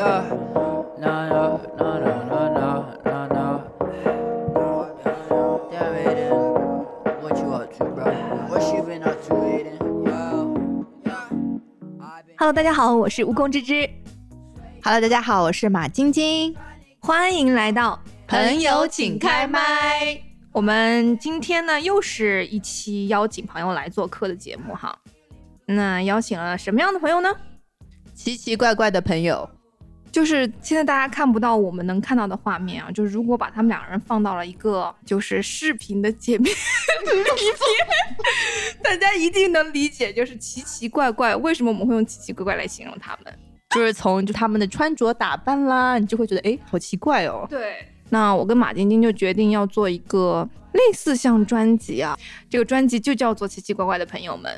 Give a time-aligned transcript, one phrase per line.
[0.00, 0.24] Hello，
[12.50, 13.90] 大家好，我是蜈蚣芝芝。
[14.82, 16.56] Hello，大家好，我是马晶晶。
[17.00, 20.18] 欢迎来到朋友，请开麦。
[20.50, 24.98] 我们今天呢，又是一期邀请朋友来做客的节目哈。
[25.66, 27.28] 那邀请了什么样的朋友呢？
[28.14, 29.46] 奇奇怪怪的朋友。
[30.12, 36.58] 就是现在大家看不到我们能看到的画面啊，就是如果把他们两个人放到了一个就是视频的界面里
[37.14, 37.24] 边，
[38.82, 41.34] 大家一定能理解，就是奇奇怪怪。
[41.36, 43.32] 为什么我们会用奇奇怪怪来形容他们？
[43.70, 47.46] 就是从就他们的穿着打扮啦，你就会觉得哎，好奇怪哦。
[47.48, 54.52] 对，那我跟马晶晶就决定要做一个类似像专辑啊，这个专辑就叫做《奇奇怪怪的朋友们》。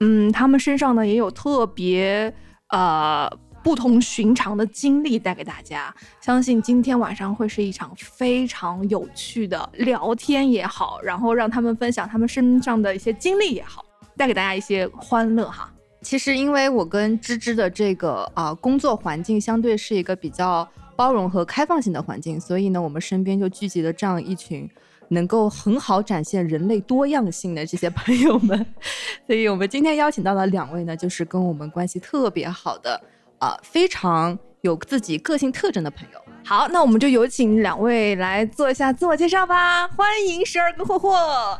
[0.00, 2.34] 嗯，他们身上呢也有特别
[2.70, 3.30] 呃
[3.66, 5.92] 不同寻常的经历带给大家。
[6.20, 13.84] 相信今天晚上会是一场非常有趣的聊天也好，然后让他们分享他们身上的一些经历也好，
[14.16, 15.68] 带给大家一些欢乐哈。
[16.00, 24.70] 其实因为我跟芝芝的这个啊、工作环境相对是一个比较包容和开放性的环境，所以呢，我们身边就聚集了这样一群
[25.08, 28.64] 能够很好展现人类多样性的这些朋友们。
[29.26, 33.02] 所以我们今天邀请到的两位呢，就是跟我们关系特别好的
[33.38, 36.20] 啊、非常有自己个性特征的朋友。
[36.44, 39.86] 好，那我们就有请两位来做一下自我介绍吧。
[39.88, 41.58] 欢迎十二跟霍霍。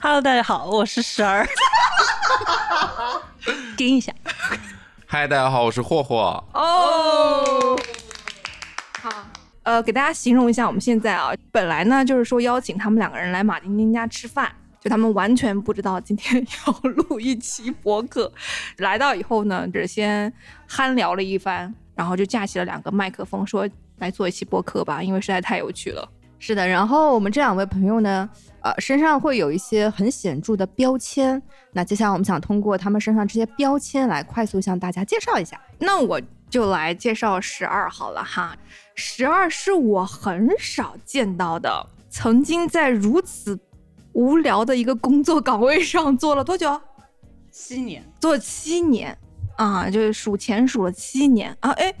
[0.00, 1.46] Hello，大家好，我是十儿。
[3.76, 4.12] 跟一下，
[5.06, 6.42] 嗨，大家好，我是霍霍。
[6.54, 7.78] 哦，
[9.00, 9.10] 好，
[9.64, 14.50] 呃，给大家形容一下我们现在啊，本来呢就是说邀请他们两个人来马丁丁家吃饭，
[14.82, 18.30] 就他们完全不知道今天 要录一期播客，
[18.78, 20.32] 来到以后呢，只先
[20.66, 26.08] 憨聊了一番，然后就架起了两个麦克风，说来做一期播客吧，因为实在太有趣了。
[26.40, 28.28] 是的，然后我们这两位朋友呢，
[28.62, 31.40] 呃，身上会有一些很显著的标签。
[31.70, 35.60] 那接下来我们想通过他们身上这些标签来快速向大家介绍一下。
[35.78, 36.20] 那我
[36.50, 38.56] 就来介绍十二好了哈。
[38.96, 43.56] 十二是我很少见到的，曾经在如此
[44.12, 46.80] 无聊的一个工作岗位上做了多久？
[47.50, 49.16] 七年，做七年
[49.56, 51.70] 啊，就是数钱数了七年啊！
[51.72, 51.92] 哎，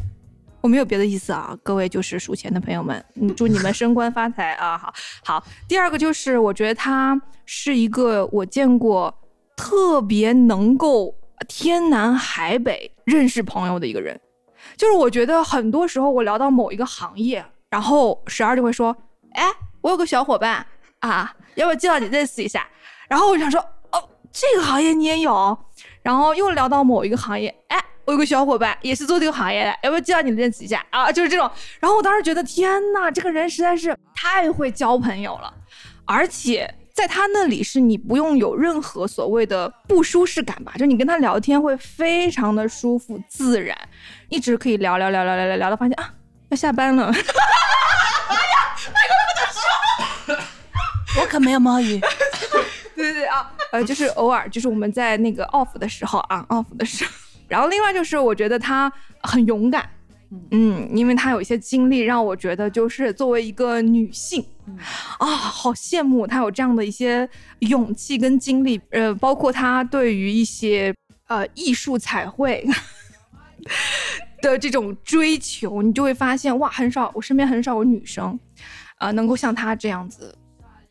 [0.60, 4.78] 我没有别的意思啊，各位就是数钱的朋友们，嗯，祝你们升官发财啊！
[4.78, 9.14] 好好，第二个就是我觉得他是一个我见过
[9.56, 11.14] 特别能够
[11.46, 14.18] 天南海北认识朋友的一个人，
[14.76, 18.96] 就是我觉得很多时候我聊到某一个行业，然后十二就会说，
[19.32, 19.44] 哎，
[19.82, 20.66] 我有个小伙伴
[21.00, 22.66] 啊，要不要介绍你认识一下？
[23.08, 25.56] 然后我想说，哦，这个行业你也有，
[26.02, 31.12] 然后又聊到某一个行业，哎，我有个小伙伴也是做这个行业的，要不要介绍你认识一下啊？
[31.12, 31.50] 就是这种。
[31.78, 35.52] 然后我当时觉得，天呐，这个人实在是太会交朋友了，
[36.06, 43.76] 而且在他那里是你不用有任何所谓的不舒适感吧，就你跟他聊天会非常的舒服自然，
[44.28, 46.12] 一直可以聊聊聊聊聊聊聊到发现啊
[46.48, 47.12] 要下班了。
[51.20, 52.00] 我可没有摸鱼。
[52.94, 57.10] 对对对啊，呃，就是偶尔，就是我们在那个 off 的时候啊，off 的时候。
[57.48, 58.90] 然后另外就是，我觉得他
[59.22, 59.88] 很勇敢，
[60.50, 64.42] 嗯，因为他有一些经历，让我觉得就是作为一个女性，
[65.18, 70.94] 啊，好羡慕他有这样的一些勇气跟经历，呃，包括他对于一些
[71.28, 72.66] 呃艺术彩绘
[74.40, 78.38] 的这种追求，你就会发现哇，很少，我身边很少有女生，
[78.98, 80.34] 呃，能够像她这样子，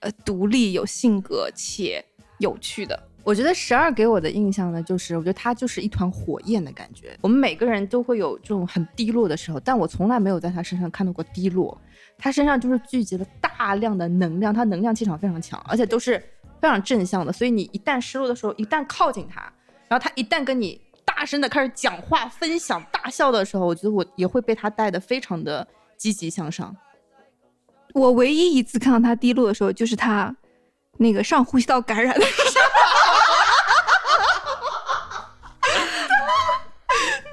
[0.01, 2.03] 呃，独立、有性格且
[2.39, 2.99] 有趣的。
[3.23, 7.15] 我觉得十二给我的印象呢，就是我觉得他就是一团火焰的感觉。
[7.21, 11.79] 我们每个人都会有这种很低落的时候，但我从来没有在他身上看到过低落。
[12.17, 16.17] 他身上就是聚集了大量的能量，他能量气场非常强，而且都是
[16.59, 17.31] 非常正向的。
[17.31, 19.41] 所以你一旦失落的时候，一旦靠近他，
[19.87, 26.75] 然后他一旦跟你大声的开始讲话、分享、大笑的时候，我觉得我也会被他带的非常的积极向上。
[27.93, 30.35] 我唯一一次看到他低落的时候，就是他
[30.97, 32.65] 那个上呼吸道感染的时候。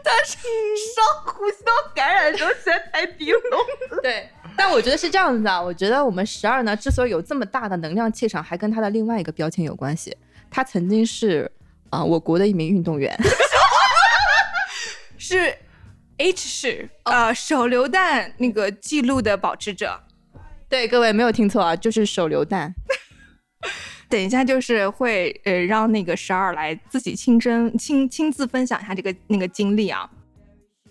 [0.04, 0.36] 他是
[0.94, 4.00] 上呼吸道感染的时候实在太低落了。
[4.02, 10.16] 对，但我觉得是这样子的啊，我觉得我们十二呢，之所以有这么大的能量气场，还跟他的另外一个标签有关系。
[10.50, 11.50] 他曾经是
[11.90, 13.16] 啊、我国的一名运动员，
[15.18, 15.56] 是
[16.16, 20.00] H 市呃手榴弹那个记录的保持者。
[20.68, 22.74] 对各位没有听错啊，就是手榴弹。
[24.08, 30.08] 等一下就是会呃让那个十二来自己亲身亲亲自分享一下这个那个经历啊。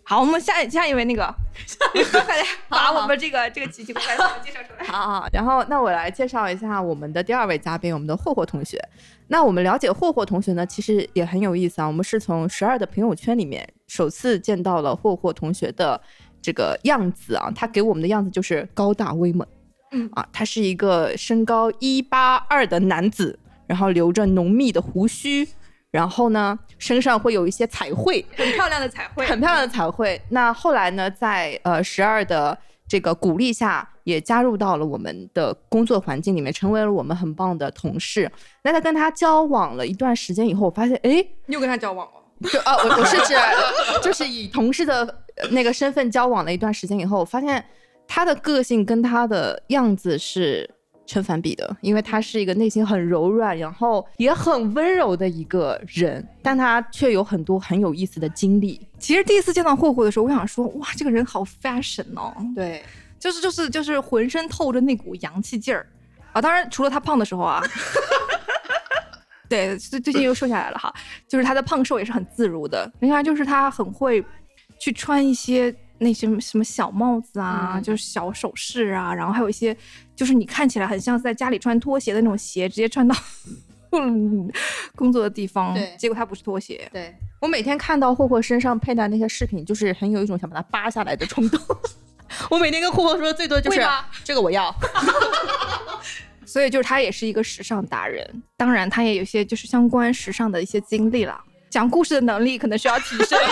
[0.03, 1.35] 好，我们下下一位那个，
[2.11, 4.85] 快点把我们这个这个奇奇怪怪的介绍出来。
[4.87, 8.79] 好好，然后那我来介绍一下我们的第二位嘉宾，我们的霍霍同学。
[9.27, 11.87] 那我们了解霍霍同学呢，其实也很有意思啊。
[11.87, 15.99] 我们是从十二的朋友圈里面首次见到了霍霍同学的
[16.41, 19.45] 这个样子啊，他给我们的样子就是高大威猛，
[19.91, 25.47] 嗯啊，他是一个身高一八二的男子，然后留着浓密的胡须，
[25.91, 30.21] 然后呢身上会有一些彩绘，很漂亮的彩绘，很漂亮的彩绘。
[30.29, 32.57] 那后来呢，在呃十二的
[32.87, 38.31] 这个鼓励下，也加入到了我们的工作环境里面，成为了我们很棒的同事。
[38.63, 42.13] 那在跟他交往了一段时间以后，我发现，哎，你有跟他交往吗？
[42.51, 43.33] 就啊，我我是指
[44.03, 45.03] 就是以同事的
[45.37, 47.65] 呃那个身份交往了一段时间以后，我发现
[48.07, 50.69] 他的个性跟他的样子是
[51.05, 58.87] 成反比的，因为他是一个内心很柔软，然后也很温柔的一个人，但他却有很多很有意思的经历。
[58.99, 62.83] 其实第一次见到霍霍的时候，我想说，哇，这个人好 fashion 哦，对，
[63.19, 65.87] 就是就是就是浑身透着那股洋气劲儿
[66.33, 66.41] 啊！
[66.41, 67.63] 当然，除了他胖的时候啊，
[69.47, 70.93] 对，最最近又瘦下来了哈，
[71.27, 72.91] 就是他的胖瘦也是很自如的。
[72.99, 74.23] 另外就是他很会
[74.77, 79.75] 去穿一些那些什么小帽子啊，嗯就是小首饰啊，然后还有一些
[80.15, 83.15] 就是你看起来很像是在家里穿拖鞋的那种鞋，直接穿到
[83.91, 84.51] 嗯
[84.95, 86.89] 工作的地方，对结果他不是拖鞋。
[86.91, 91.59] 对我每天看到霍霍身上佩戴那些饰品，就是很有一种想把它扒下来的冲动。
[92.49, 93.81] 我每天跟霍霍说的最多就是
[94.23, 94.73] 这个我要。
[96.45, 101.37] 所以就是他也是一个时尚达人，当然他也有一些就是相关时尚的一些经历了，
[101.69, 103.47] 讲故事的能力可能需要提升一下。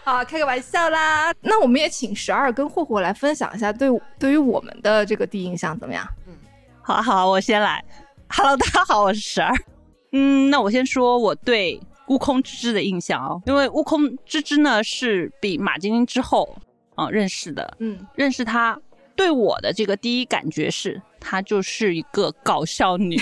[0.04, 1.32] 好，开个玩笑啦。
[1.40, 3.88] 那我们也请十二跟霍霍来分享一下对
[4.18, 6.06] 对于我们的这个第一印象怎么样？
[6.26, 6.34] 嗯
[6.82, 7.84] 好啊好啊，我先来。
[8.28, 9.54] Hello，大家好，我是十二。
[10.12, 16.56] 嗯，那我先说我对悟空芝芝的印象哦，因为悟空芝芝呢是比马晶晶之后
[16.96, 18.76] 啊、认识的，嗯，认识她
[19.14, 23.16] 对我的这个第一感觉是，她就是一个搞笑女，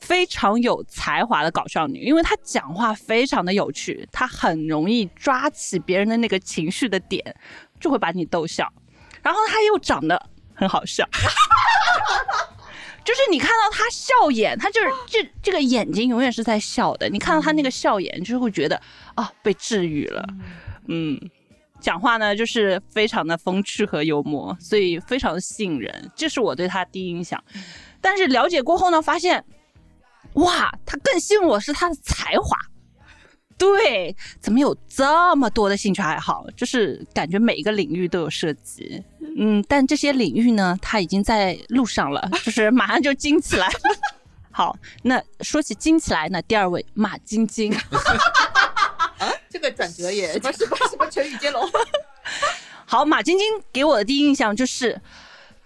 [0.00, 2.00] 非常有才华的搞笑女。
[2.00, 7.22] 因为她讲话非常的有趣，她很容易抓起别人的那个情绪的点，
[7.80, 8.66] 就会把你逗笑。
[9.22, 10.20] 然后她又长得
[10.54, 11.08] 很好笑。
[13.04, 17.08] 就是你看到她笑眼，她就是这这个眼睛永远是在笑的。
[17.08, 18.80] 你看到她那个笑眼，就是会觉得
[19.14, 20.26] 啊被治愈了，
[20.88, 21.18] 嗯。
[21.80, 27.40] 讲话呢，就是非常的风趣和幽默，所以非常的吸引人，这是我对他第一印象。
[28.00, 29.44] 但是了解过后呢，发现，
[30.38, 32.56] 哇，他更吸引我是他的才华。
[33.56, 36.46] 对，怎么有这么多的兴趣爱好？
[36.56, 39.02] 就是感觉每一个领域都有涉及。
[39.36, 43.74] 嗯，但这些领域呢，他已经在路上了， 就是马上就精起来了。
[44.52, 47.76] 好，那说起精起来呢，第二位马晶晶。
[49.50, 51.68] 这个转折也什么什么什么成语接龙。
[52.84, 55.00] 好，马晶晶给我的第一印象就是，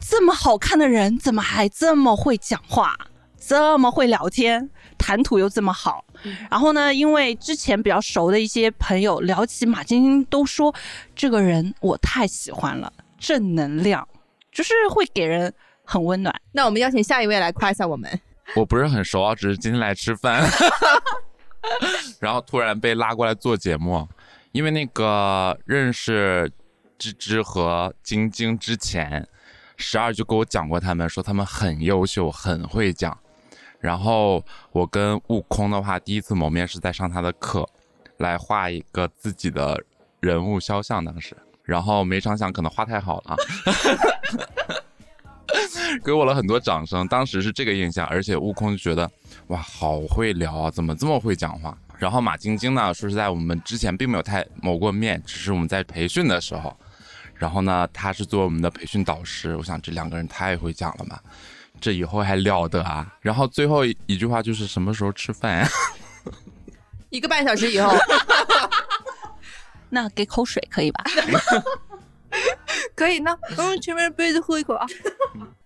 [0.01, 2.97] 这么好看的人，怎么还这么会讲话，
[3.45, 6.05] 这么会聊天，谈吐又这么好。
[6.51, 10.73] 然后呢，因为之前比较熟的一些朋友聊起马晶晶，都说
[11.17, 14.07] 这个人我太喜欢了，正能量，
[14.53, 15.53] 就是会给人
[15.85, 16.35] 很温暖。
[16.53, 18.21] 那我们邀请下一位来夸一下我们。
[18.55, 20.49] 我不是很熟啊，只是今天来吃饭，
[22.21, 24.09] 然后突然被拉过来做节目，
[24.53, 26.51] 因为那个认识
[26.97, 29.27] 芝芝和晶晶之前，
[29.77, 33.19] 十二就跟我讲过他们，说他们很优秀，很会讲。
[33.83, 37.69] 然后我跟悟空的话，第一次谋面是在上他的课，
[38.19, 39.79] 来画一个自己的
[40.21, 43.37] 人物肖像，当时，然后没成想可能画太好了。
[46.05, 49.11] 给我了很多掌声，当时是这个印象，而且悟空就觉得
[49.49, 51.77] 哇，好会聊啊，怎么这么会讲话？
[51.99, 56.75] 然后马晶晶呢，说实在，我们之前并没有太谋过面，只是我们在培训的时候，
[57.35, 61.19] 然后呢，他是做我们的培训导师，我想这两个人太会讲了嘛，
[61.83, 63.13] 这以后还了得啊！
[63.21, 65.69] 然后最后一句话就是什么时候吃饭呀、
[67.11, 67.93] 一个半小时以后，
[69.91, 71.05] 那给口水可以吧？
[72.95, 74.87] 可以呢，嗯，前面杯子喝一口啊。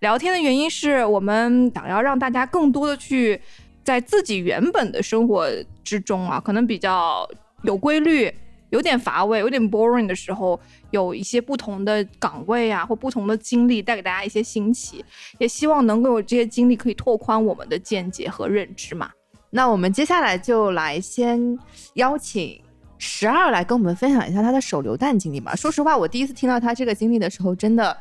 [0.00, 3.40] 聊天的原因是我们想要让大家更多的去
[3.85, 5.46] 在自己原本的生活
[5.85, 7.28] 之中啊，可能比较
[7.62, 8.35] 有规律、
[8.70, 10.58] 有点乏味、有点 boring 的时候，
[10.90, 15.04] 有一些不同的岗位啊，或不同的经历，带给大家一些新奇。
[15.38, 19.11] 也希望能够有这些经历可以拓宽我们的见解和认知嘛。
[19.50, 21.58] 那我们接下来就来先
[21.94, 22.61] 邀请
[22.99, 25.54] 十二来跟我们分享一下他的手榴弹经历吧。
[25.54, 27.96] 说实话，我第一次听到他这个经历的时候，真的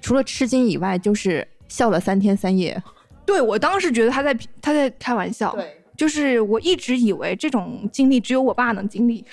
[0.00, 2.82] 除了吃惊以外，就是笑了三天三夜。
[3.24, 9.24] 对我当时觉得他在他在开玩笑，对，就是我一直以为这种经历只有我爸能经历，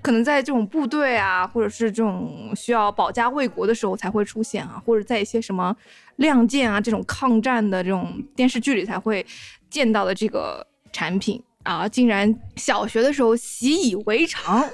[0.00, 5.76] 可能在这种部队啊，或者是这种需要保家卫国的时候才会出现啊，或者在一些什么
[6.16, 9.24] 亮剑啊这种抗战的这种电视剧里才会
[9.68, 14.64] 见到的这个产品啊，竟然小学的时候习以为常，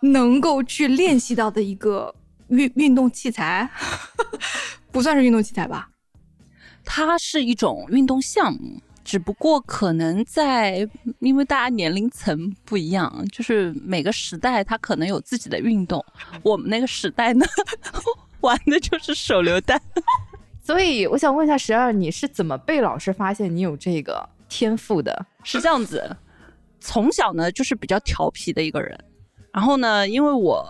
[0.00, 2.14] 能够去练习到的一个
[2.48, 3.68] 运运动器材，
[4.92, 5.88] 不算是运动器材吧？
[6.84, 16.04] 它是一种运动项目，只不过可能在因为大家年龄层不一样，就是每个时代它可能有自己的运动。
[16.42, 17.44] 我们那个时代呢，
[18.40, 19.80] 玩的就是手榴弹。
[20.62, 25.26] 所以我想问一下十二，你是怎么被老师发现你有这个天赋的？
[25.42, 26.16] 是这样子，
[26.78, 28.96] 从小呢就是比较调皮的一个人，
[29.52, 30.64] 然后呢，因为我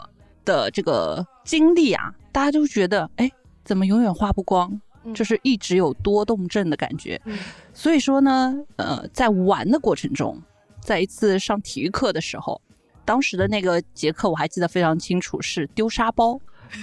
[0.47, 3.31] 的这个经历啊，大家都觉得，哎，
[3.65, 4.81] 怎么永远花不光？
[5.05, 7.21] 嗯就是一直有多动症的感觉。
[7.25, 7.39] 嗯
[7.75, 10.41] 所以说呢，呃，在玩的过程中，
[10.81, 12.61] 在一次上体育课的时候，
[13.05, 16.41] 当时的那个节课我还记得非常清楚，是丢沙包。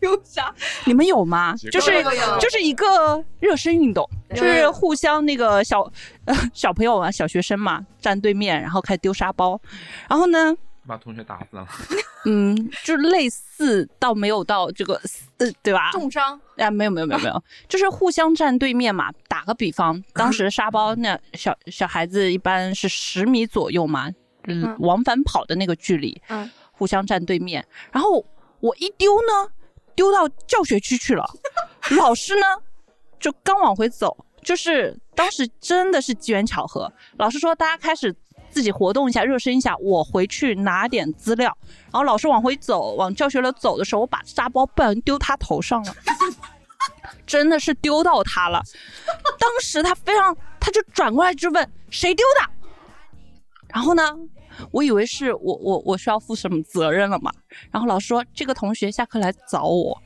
[0.00, 0.52] 丢沙，
[0.84, 1.54] 你们有吗？
[1.70, 2.02] 就是
[2.40, 5.80] 就是一个热身运动，就是互相那个小
[6.24, 9.60] 呃小朋友啊，小学生嘛，站对面，然后开始丢沙包，
[10.08, 10.52] 然后呢，
[10.86, 11.66] 把同学打死了。
[12.24, 14.94] 嗯，就类似到没有到这个
[15.38, 15.90] 呃，对吧？
[15.90, 19.10] 重伤，啊，没有没有没有没有，就是互相站对面嘛。
[19.26, 24.08] 打个比方，当时沙包那小小孩子一般是十米左右嘛，
[24.44, 27.66] 嗯嗯，往返跑的那个距离，嗯，互相站对面。
[27.90, 28.24] 然后
[28.60, 29.50] 我一丢呢，
[29.96, 31.24] 丢到教学区去了，
[31.96, 32.46] 老师呢
[33.18, 36.92] 就刚往回走，就是当时真的是机缘巧合。
[37.18, 38.14] 老师说大家开始
[38.52, 41.56] 自己活动一下，热身一下，我回去拿点资料。
[41.84, 45.94] 然后老师往回走，往教学楼走的时候，我把沙包不小心丢他头上了。
[47.26, 48.60] 真的是丢到他了，
[49.38, 52.50] 当时他非常，他就转过来就问谁丢的，
[53.68, 54.02] 然后呢，
[54.72, 57.32] 我以为是我我我需要负什么责任了嘛，
[57.70, 60.02] 然后老师说这个同学下课来找我，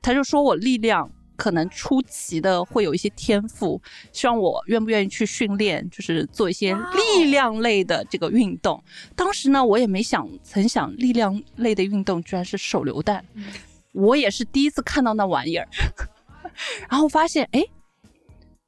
[0.00, 3.80] 他就说我力量可能出奇的会有一些天赋，
[4.12, 8.82] 希望我愿不愿意去训练，就是做一些力量类的这个运动。
[9.16, 13.24] 当时呢，我也没想曾想力量类的运动居然是手榴弹，
[13.92, 15.66] 我也是第一次看到那玩意儿，
[16.90, 17.64] 然后发现哎，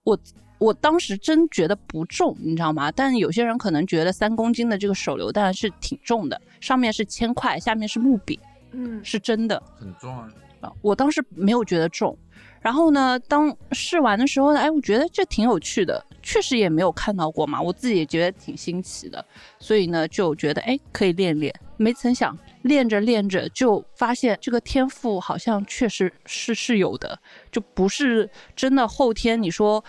[0.04, 0.18] 我。
[0.60, 2.92] 我当时真觉得不重，你知道吗？
[2.92, 8.38] 但有些人可能觉得三公斤的这个手榴弹是挺重的，上面是铅块，下面是木柄，
[8.72, 9.62] 嗯，是真的。
[9.78, 10.28] 很重啊。
[10.60, 12.14] 啊，我当时没有觉得重。
[12.60, 19.24] 然后呢，当试完的时候呢，哎，我觉得这挺有趣的，确实也没有看到过嘛，我自己也觉得挺新奇的，
[19.58, 21.54] 所以呢，就觉得哎，可以练练。
[21.76, 27.18] 没曾想练着练着就发现这个天赋好像确实是是有的，
[27.50, 29.82] 就不是真的后天你说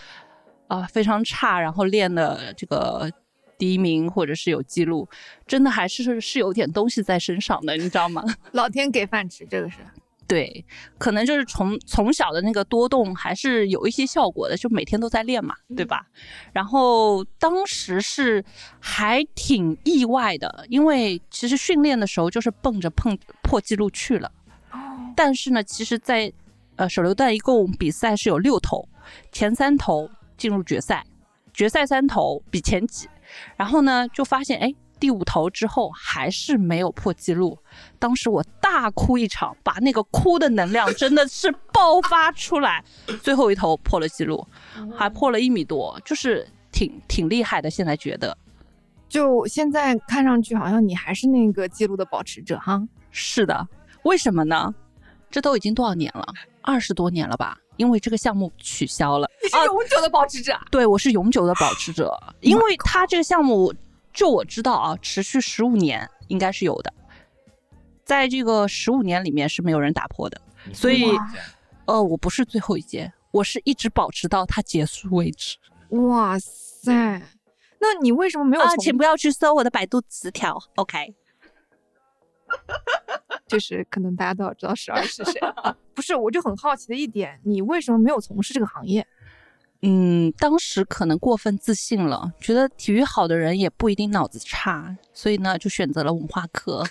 [0.67, 3.11] 啊、非常差，然后练的这个。
[3.57, 5.07] 第一名或者是有记录，
[5.45, 8.23] 真的还是是有点东西在身上的，你知道吗？
[8.53, 9.77] 老天给饭吃，这个是。
[10.31, 10.65] 对，
[10.97, 16.07] 可能就是从从小的那个多动还是有一些效果的，就每天都在练嘛，对吧？
[16.53, 18.41] 然后当时是
[18.79, 24.31] 还挺意外的，因为其实训练的时候就是奔着碰破纪录去了，
[25.17, 26.31] 但是呢，其实在
[26.77, 28.87] 呃手榴弹一共比赛是有六头，
[29.33, 31.05] 前三头进入决赛，
[31.53, 33.09] 决赛三头比前几，
[33.57, 34.73] 然后呢就发现哎。
[35.01, 37.57] 第五头之后还是没有破纪录，
[37.97, 42.83] 当时我大哭一场，把那个哭的能量真的是爆发出来。
[43.23, 44.47] 最后一头破了纪录，
[44.95, 47.67] 还破了一米多，就是挺挺厉害的。
[47.67, 48.37] 现在觉得
[49.09, 52.79] 就现在看上去，好像你还是那个记录的保持者哈。
[53.09, 53.67] 是的，
[54.03, 54.71] 为什么呢？
[55.31, 56.23] 这都已经多少年了？
[56.61, 57.57] 二十多年了吧？
[57.77, 59.27] 因为这个项目取消了。
[59.41, 60.61] 你是永久的保持者啊！
[60.69, 63.73] 对，我是永久的保持者，因为他这个项目，
[64.13, 66.93] 就我知道啊，持续十五年应该是有的，
[68.03, 70.39] 在这个十五年里面是没有人打破的，
[70.73, 71.05] 所以
[71.85, 75.57] 呃，我不是最后一届，我是一直保持到它结束为止。
[75.89, 76.93] 哇塞，
[77.79, 78.63] 那你为什么没有？
[78.77, 81.15] 请不要去搜我的百度词条，OK？
[83.47, 85.39] 就是可能大家都要知道十二是谁。
[85.93, 89.05] 不是，我就很好奇的一点，你为什么没有从事这个行业？
[89.83, 96.85] 嗯，当时可能过分自信了，觉得体育好的人也不一定脑子差，所以呢，就选择了文化课。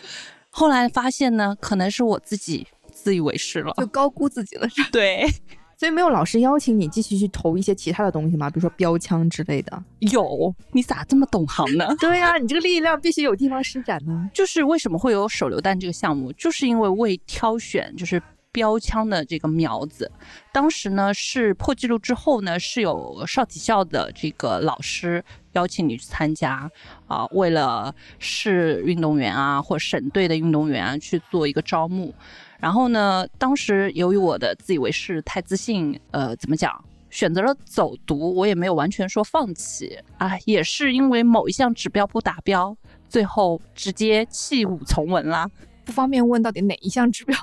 [0.50, 3.72] 后来发现呢，可能是我自己自以为是了。
[3.78, 5.26] 就高估自己了，对，
[5.76, 8.48] 所以没有老师邀请你继续去投一些其他的东西吗？
[8.48, 9.82] 比如说标枪之类的。
[9.98, 11.88] 有，你咋这么懂行呢？
[11.98, 14.30] 对呀、你这个力量必须有地方施展呢。
[14.32, 18.22] 就是为什么会有手榴弹这个项目，就是因为为挑选就是
[18.54, 20.08] 标枪的这个苗子。
[20.52, 25.22] 当时呢是破纪录之后呢，是有少体校的这个老师
[25.54, 26.70] 邀请你去参加
[27.08, 32.14] 啊、为了市运动员啊或省队的运动员啊去做一个招募。
[32.60, 36.82] 然后呢，当时由于我的自以为是太自信，呃，怎么讲？
[37.10, 42.76] 选择了走读，我也没有完全说放弃啊，也是因为某一项指标不达标，
[43.08, 45.48] 最后直接弃武从文啦。
[45.84, 47.36] 不方便问到底哪一项指标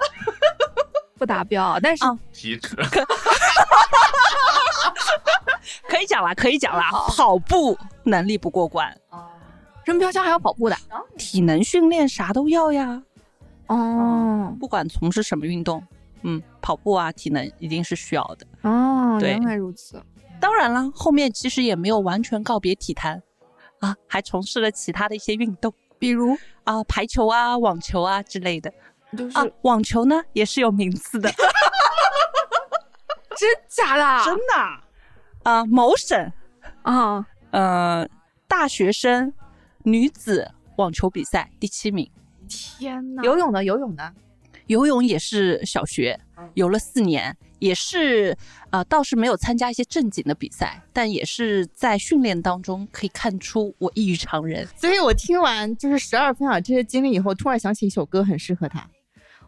[1.21, 2.75] 不达标啊，但是啊体脂，
[5.87, 8.91] 可以讲啦，可以讲啦，跑步能力不过关，
[9.85, 10.75] 扔标枪还要跑步的
[11.19, 13.03] 体能训练啥都要呀，
[13.67, 15.85] 哦不管从事什么运动，
[16.23, 18.47] 嗯，跑步啊，体能一定是需要的。
[18.67, 20.01] 哦，对原来如此。
[20.39, 23.21] 当然了，后面其实也没有完全告别体坛
[23.79, 28.73] 啊，还从事了其他的一些运动比如啊，排球啊、网球啊之类的
[29.17, 29.45] 就是、啊。
[29.61, 31.29] 网球呢也是有名次的，
[33.37, 34.25] 真假的？
[34.25, 34.81] 真的啊
[35.43, 36.31] 啊，某省
[36.83, 37.25] 啊？
[37.51, 38.07] 呃
[38.47, 39.33] 大学生
[39.83, 42.09] 女子网球比赛第七名，
[42.47, 43.23] 天呐！
[43.23, 44.13] 游泳呢游泳呢，
[44.67, 46.19] 游泳也是小学
[46.53, 48.37] 游了四年，也是
[48.69, 54.67] 呃倒是没有参加一些正经的比赛，但也是在训练当中可以看出我异于常人。
[54.77, 58.87] 所以我听完就是十二分享这些经历以后，突然想起一首歌很适合他。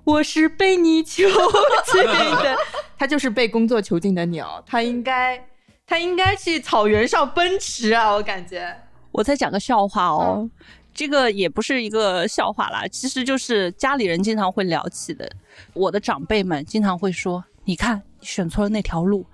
[0.03, 2.57] 我是被你囚禁的，
[2.97, 5.41] 他就是被工作囚禁的鸟，他应该
[5.85, 8.75] 他应该去草原上奔驰啊，我感觉。
[9.11, 10.49] 我再讲个笑话哦，
[10.93, 15.29] 这个也不是一个笑话啦，其实就是家里人经常会聊起的。
[15.73, 19.25] 我的长辈们经常会说：“你看，你选错了那条路。”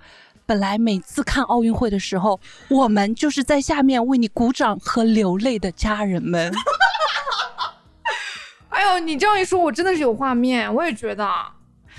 [0.46, 6.52] 本来每次看奥运会的时候，我们就是在下面为你鼓掌和流泪的家人们。
[8.80, 11.30] 哎呦，你这样一说，我真的是有画面，我也觉得，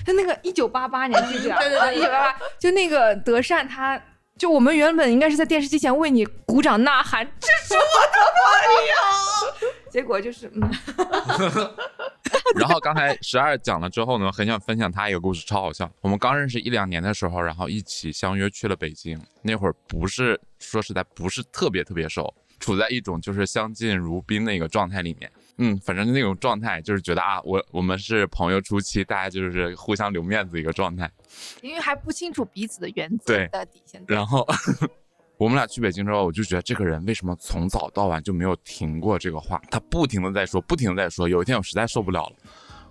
[0.03, 1.55] 就那个一九八八年，记不记得？
[1.59, 4.01] 对对对一九八八，就那个德善他。
[4.37, 8.17] 就我们原本应该是在电视机前为你鼓掌呐喊，这是我的
[9.61, 10.61] 朋友， 结果就是嗯，
[12.57, 15.87] 然后刚才十二讲了之后呢，很想分享他一个故事，超好笑。
[16.01, 19.19] 我们刚认识一两年的时候，然后一起相约去了北京。
[19.43, 25.31] 那会儿不是说实在不是特别特别熟，处在一种就是相敬如宾的一个状态里面。
[25.63, 31.07] 嗯，反正那种状态就是觉得啊，我我们是朋友初期，大家就是互相留面子一个状态。
[31.61, 34.03] 因为还不清楚彼此的原则对的底线。
[34.07, 34.43] 然后
[35.37, 39.61] 我们俩去北京之后，我就觉得这个人为什么从早到晚就没有停过这个话？
[39.69, 41.29] 他不停的在说，不停的在说。
[41.29, 42.35] 有一天我实在受不了了，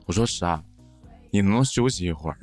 [0.07, 0.63] 我说十二，
[1.33, 2.39] 你能不能休息一会儿？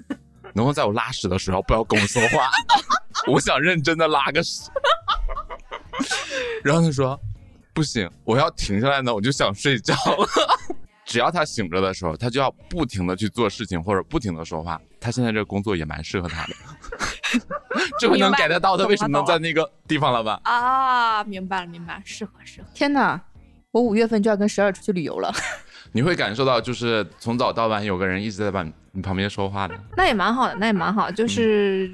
[0.54, 2.50] 能不能在我拉屎的时候不要跟我说话？
[3.32, 4.70] 我想认真的拉个屎。
[6.66, 7.18] 然后他说
[7.78, 9.94] 不行，我要停下来呢，我就想睡觉。
[11.06, 14.82] 只要他醒着的时候，他就要不停的去做事情或者不停的说话。
[15.00, 16.54] 他现在这个工作也蛮适合他的，
[18.02, 20.42] 这回能 get 得到他为什么能在那个地方了吧？
[20.44, 22.68] 啊，明白了，明白了，适合适合。
[22.74, 23.22] 天哪，
[23.70, 25.32] 我五月份就要跟十二出去旅游了。
[25.94, 31.90] 你会感受到，就是从早到晚有个人一直在把你旁边说话的，那也蛮好的，那也蛮好，就是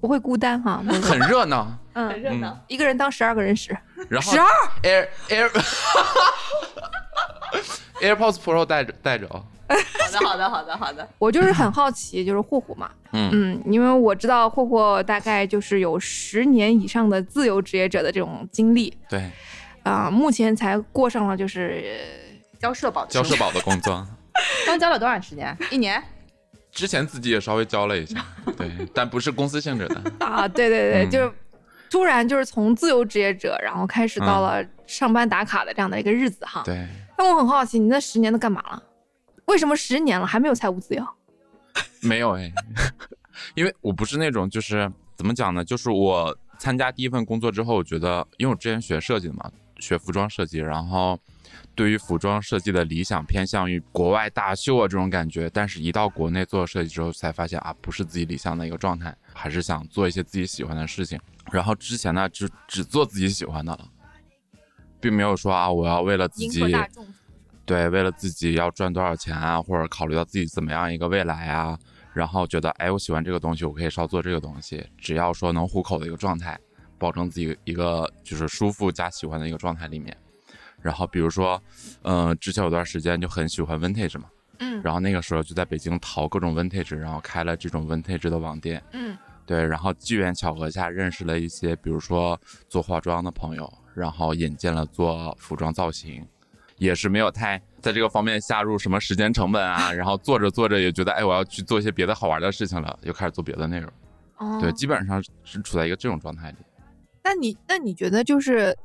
[0.00, 0.82] 不会孤单哈。
[1.02, 1.66] 很热闹。
[1.92, 3.76] 嗯，很热闹一个人当十二个人使，
[4.08, 4.46] 然后十二
[4.82, 5.50] Air Air
[8.00, 9.44] AirPods Pro 带着带着哦。
[9.68, 9.76] 好
[10.10, 11.08] 的，好的，好的，好的。
[11.18, 19.30] 我就是很好奇，就是霍霍嘛，嗯嗯，因为我知道霍霍大概就是有十年以上的自由职业者的这种经历对，
[19.82, 21.98] 啊、目前才过上了就是
[22.58, 24.06] 交社保的交社保的工作，
[24.66, 25.56] 刚交了多长时间？
[25.70, 26.02] 一年。
[26.72, 28.24] 之前自己也稍微教了一下，
[28.56, 30.02] 对，但不是公司性质的。
[30.24, 31.32] 啊，对对对，嗯就是
[31.90, 36.62] 突然就是从自由职业者，然后开始到了上班打卡的这样的一个日子哈。
[36.64, 38.82] 对，但我很好奇，你那十年都干嘛了？
[39.46, 41.04] 为什么十年了还没有财务自由？
[42.02, 42.52] 没有哎，
[43.54, 51.18] 因为我不是那种就是怎么讲呢，就是我参加第一份工作之后，我觉得，因为我之前学设计的嘛，学服装设计，然后
[51.74, 61.18] 对于服装设计的理想偏向于国外大秀啊这种感觉，但是一到国内做设计之后，才发现啊，不是自己理想的一个状态，还是想做一些自己喜欢的事情。
[61.50, 63.88] 然后之前呢，只只做自己喜欢的了，
[65.00, 66.60] 并没有说啊，我要为了自己。
[67.66, 71.78] 对，为了自己要赚多少钱啊，或者考虑到自己怎么样一个未来啊，
[72.12, 76.58] 然后觉得哎，我喜欢这个东西，我可以少做这个东西，只要说能糊口的一个状态，
[77.00, 80.16] 保证自己一个就是舒服加喜欢的一个状态里面。
[80.80, 81.60] 然后比如说，
[82.02, 96.24] 嗯、之前有段时间就很喜欢 vintage 嘛，嗯然后那个时候就在北京淘各种 vintage，然后开了这种 vintage 的网店，嗯对，然后机缘巧合下认识了一些，比如说做化妆的朋友，然后引荐了做服装造型。
[96.78, 103.92] 也是没有太在这个方面下入什么时间成本啊， 然后做着做着也觉得，哎，我要去做一些别的好玩的事情了，又开始做别的内容。
[104.38, 106.56] 哦对，基本上是处在一个这种状态里。
[107.22, 108.76] 那你那你觉得就是，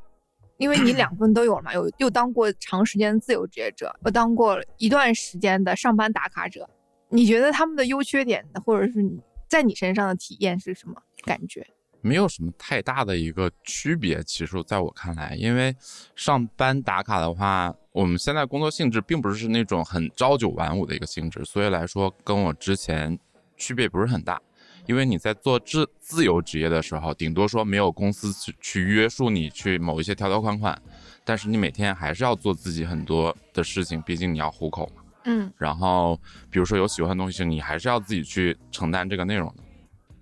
[0.57, 6.69] 因为你两份都有了嘛，有又当过长时间自由职业者，又当过一段时间的上班打卡者，
[7.09, 11.65] 你觉得他们的优缺点，或者是你在你身上的体验是什么感觉？
[12.01, 15.75] 没有什么太大的一个区别，其实在我看来，因为
[16.15, 23.17] 上班打卡的话，我们现在工作性质并不是那种很朝九晚五的一个性质，所以来说跟我之前
[23.57, 24.39] 区别不是很大。
[24.85, 30.79] 因为你在做自自由职业的时候，顶多说没有公司去去约束你去某一些条条款款，
[31.23, 35.01] 但是你每天还是要做自己很多的事情，毕竟你要糊口嘛。
[35.27, 36.19] 嗯然后
[36.51, 39.63] 比如说有喜欢的东西，你还是要自己去承担这个内容的。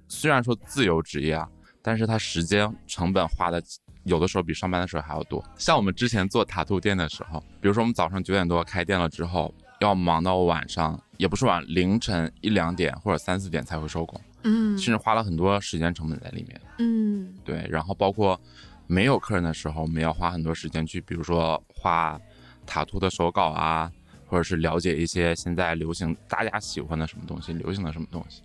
[0.07, 1.49] 虽然说自由职业啊，
[1.81, 3.61] 但是它时间成本花的
[4.05, 5.43] 有的时候比上班的时候还要多。
[5.57, 16.61] 像我们之前做塔兔店的时候，比如说我们早上九点多开店了之后，要忙到晚上，也不是晚凌晨一两点或者三四点才会收工，嗯甚至花了很多时间成本在里面。
[16.77, 18.39] 嗯对，然后包括
[18.87, 22.19] 没有客人的时候，我们要花很多时间去，比如说画
[22.65, 23.91] 塔图的手稿啊，
[24.27, 28.41] 或者是了解一些现在流行大家喜欢的什么东西，流行的什么东西。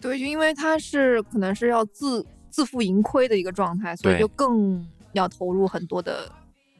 [0.00, 6.30] 对，就因为它是可能是要自自负盈亏的一个状态，所以就更要投入很多的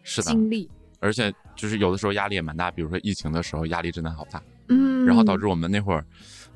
[0.04, 0.68] 精力。
[1.02, 6.04] 而且就是有的时候压力也蛮大，比如说疫情的时候压力真的好大，嗯，然后导致我们那会儿，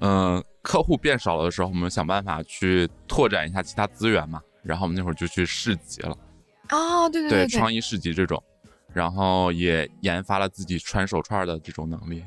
[0.00, 6.16] 嗯、客户变少了的时候，我们想办法去拓展一下其他资源嘛，然后我们那会儿就去市集了。
[6.68, 8.42] 啊，对对对创意市集这种，
[8.92, 12.24] 然后也研发了自己穿手串的这种能力。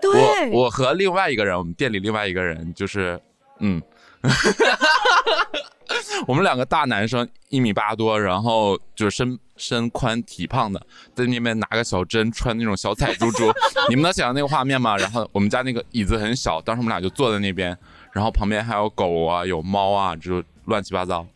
[0.00, 3.20] 对，我我和另外一个人，我们店里另外一个人就是，
[3.60, 3.82] 嗯，
[6.26, 10.84] 我们两个大男生一米八多，然后就是身身宽体胖的，
[11.14, 13.52] 在那边拿个小针穿那种小彩珠珠，
[13.88, 14.96] 你们能想象那个画面吗？
[14.96, 17.76] 然后我们家那个椅子很小，当时我们俩就坐在那边，
[18.12, 21.26] 然后旁边还有狗啊，有猫啊，就乱七八糟，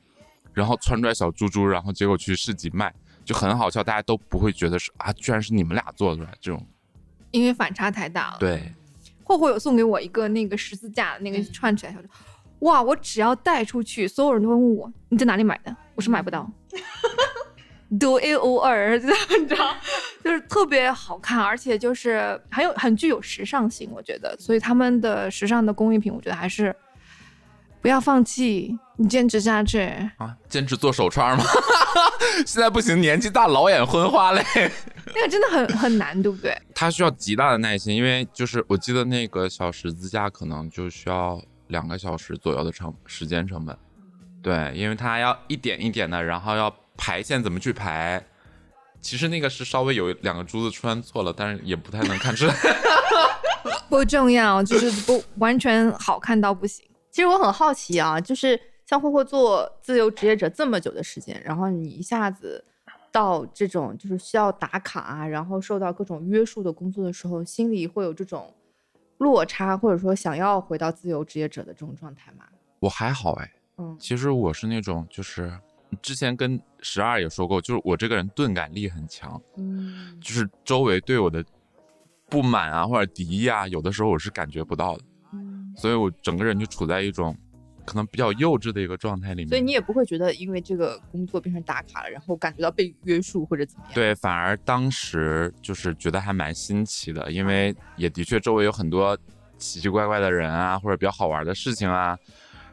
[0.53, 2.93] 然后穿出来小珠珠，然后结果去市集卖，
[3.25, 6.67] 就很好笑，大家都不会觉得是啊，居然是你们俩做出来这种，
[7.31, 8.37] 因为反差太大了。
[8.41, 8.73] 对。
[9.23, 12.01] 霍霍有送给我一个那个十字架，那个串起来小，
[12.61, 12.83] 哇！
[12.83, 16.51] 我只要带出去，所有人都会问我你在哪里买的，我是买不到，
[17.99, 19.75] 独一无二， 你知道，
[20.23, 26.75] 就是特别好看，而且就是很有很具有时尚性，我觉得，所以他们的时尚的工艺品，我觉得还是
[27.81, 29.81] 不要放弃，你坚持下去。
[30.19, 31.45] 啊，坚持做手串吗？
[32.47, 34.43] 现在不行，年纪大，老眼昏花嘞。
[35.15, 36.57] 那个真的很很难，对不对？
[36.75, 43.77] 它需要极大的耐心，因为就是我记得那个小十字架可能就需要两个小时左右的成时间成本。
[44.43, 48.25] 对，因为它要一点一点的，然后要排线怎么去排。
[49.01, 52.55] 其实那个是稍微有两个珠子穿错了，但是也不太能看出来。
[53.89, 56.87] 不重要，就是不完全好看到不行。
[57.11, 62.65] 其实我很好奇啊，就是像霍霍做自由职业者这么久的时间，然后你一下子
[63.11, 68.55] 到这种就是需要打卡啊，然后受到各种约束的工作的时候，心里会有这种
[69.21, 72.45] 落差，或者说想要回到自由职业者的这种状态吗？
[72.79, 73.97] 我还好哎，嗯。
[73.99, 75.53] 其实我是那种就是
[76.01, 80.19] 之前跟十二也说过，就是我这个人钝感力很强，嗯。
[80.21, 81.45] 就是周围对我的
[82.29, 85.05] 不满啊或者敌意啊，有的时候我是感觉不到的，
[85.35, 87.37] 嗯，所以我整个人就处在一种
[87.85, 89.49] 可能比较幼稚的一个状态里面。
[89.49, 99.17] 所以你也不会觉得因为这个工作变成打卡了，然后感觉到被约束或者怎么样？，对，反而当时就是觉得还蛮新奇的，因为也的确周围有很多
[99.59, 102.17] 奇奇怪怪的人啊，或者比较好玩的事情啊，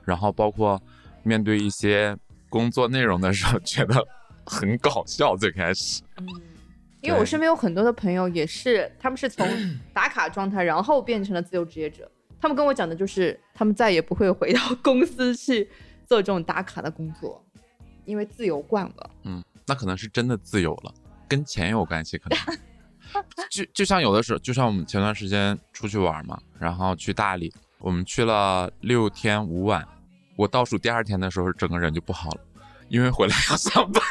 [0.03, 0.81] 然后包括
[1.23, 2.15] 面对一些
[2.49, 3.95] 工作内容的时候，觉得
[4.45, 5.35] 很搞笑。
[5.35, 6.27] 最开始，嗯，
[7.01, 9.45] 因为我身边有很多的朋友也是，他们是从
[9.93, 12.09] 打卡状态，然后变成了自由职业者。
[12.39, 15.69] 他们跟我讲的就是，他们再也不会回到公司去
[16.05, 17.43] 做这种打卡的工作，
[18.05, 19.09] 因为自由惯了。
[19.23, 20.93] 嗯，那可能是真的自由了，
[21.27, 22.37] 跟钱有关系，可能。
[23.49, 29.87] 就 就像有的时候，就像我们前段时间出去玩嘛，然后去大理，我们去了六天五晚，
[30.35, 32.41] 我倒数第二天的时候，整个人就不好了，
[32.89, 34.01] 因为回来要上班，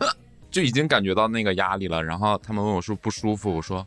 [0.50, 2.04] 就已经感觉到那个压力了。
[2.04, 3.84] 然后他们问我说不舒服，我说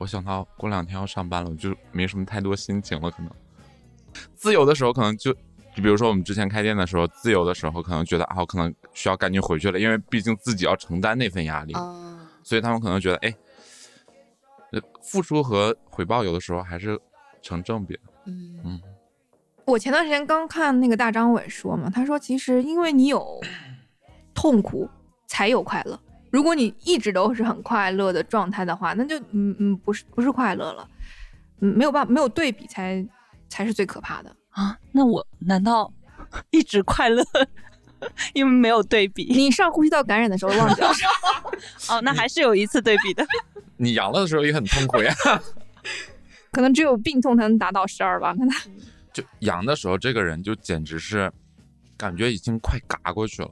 [0.00, 3.30] 我想到过两天要上班了，我就没什么太多心情了，可能。
[4.34, 13.34] 自由的时候可能就，就比如说我们之前开店的时候，自由的时候可能觉得啊，我可能需要赶紧回去了，因为毕竟自己要承担那份压力，啊，所以他们可能觉得，哎，
[14.72, 16.98] 呃付出和回报有的时候还是
[17.42, 18.00] 成正比的。
[18.24, 18.80] 嗯嗯，
[19.66, 23.38] 我前段时间刚看那个大张伟说嘛，他说其实因为你有
[24.32, 24.88] 痛苦
[25.26, 30.88] 才有快乐，如果你一直都是很快乐的状态的话，那就嗯嗯不是不是快乐了，
[31.60, 33.04] 嗯没有办法没有对比才
[33.48, 34.34] 才是最可怕的。
[34.50, 35.92] 啊，那我难道
[36.50, 37.24] 一直快乐？
[38.32, 40.88] 因为没有对比你上呼吸道感染的时候忘记了，
[41.90, 43.22] 哦，那还是有一次对比的。
[43.76, 45.12] 你阳了的时候也很痛苦呀。
[46.50, 48.48] 可能只有病痛才能达到十二吧，可能。
[49.12, 51.30] 就阳的时候，这个人就简直是
[51.98, 53.50] 感觉已经快嘎过去了。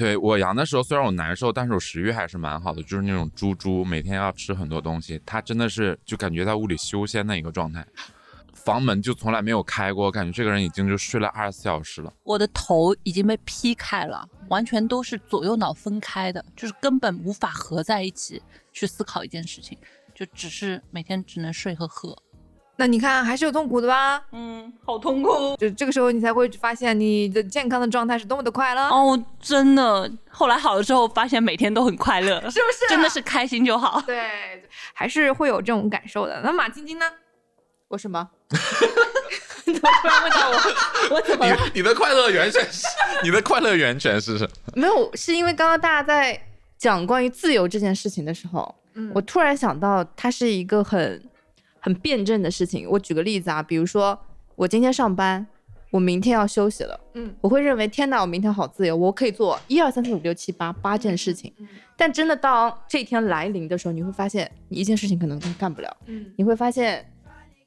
[0.00, 5.20] 对我阳的时候，虽然我难受，但是我食欲还是蛮好的，就是那种猪猪，每天要吃很多东西。
[5.26, 7.86] 他真的是就感觉在屋里修仙的一个状态，
[8.54, 12.10] 房门就从来没有开过，感觉这个人已经就睡了二十四小时了。
[12.22, 18.40] 我的头已经被劈开了，完全都是左右脑分开的，就是根本无法合在一起
[18.72, 19.76] 去思考一件事情，
[20.14, 22.16] 就只是每天只能睡和喝。
[22.80, 24.22] 那你看还是有痛苦的吧？
[24.32, 30.10] 嗯，好痛苦就这个时候你才会发现你的健康的状态是多么的快乐，哦，真的。
[30.30, 32.88] 后来好了之后，发现每天都很快乐，是不是？
[32.88, 34.00] 真的是开心就好。
[34.06, 34.64] 对，
[34.94, 36.40] 还是会有这种感受的。
[36.42, 37.04] 那马晶晶呢？
[37.88, 38.26] 我什么？
[39.66, 41.16] 你怎么突然问到我？
[41.16, 41.56] 我怎么了？
[41.74, 42.86] 你的快乐源泉是
[43.22, 44.50] 你的快乐源泉是什么？
[44.74, 46.40] 没有，是因为刚刚大家在
[46.78, 51.22] 讲关于自由这件事情的时候，嗯我突然想到，它是一个很
[51.80, 52.88] 很辩证的事情。
[52.88, 54.18] 我举个例子啊，比如说
[54.54, 55.46] 我今天上班，
[55.90, 61.52] 我明天要休息了，嗯，我会认为天哪，我明天好自由，我可以做一二三四五六七八八件事情。
[61.58, 61.66] 嗯
[61.96, 67.04] 但真的当这一天来临的时候，你会发现你一件事情可能都干不了，嗯你会发现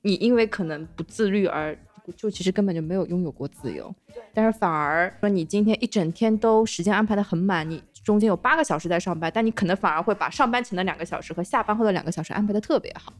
[0.02, 1.78] 你因为可能不自律而
[2.18, 3.94] 就其实根本就没有拥有过自由，
[4.34, 13.14] 但是反而说你今天一整天都时间安排的很满，你中间有八个小时在上班，但你可能反而会把上班前的两个小时和下班后的两个小时安排的特别好，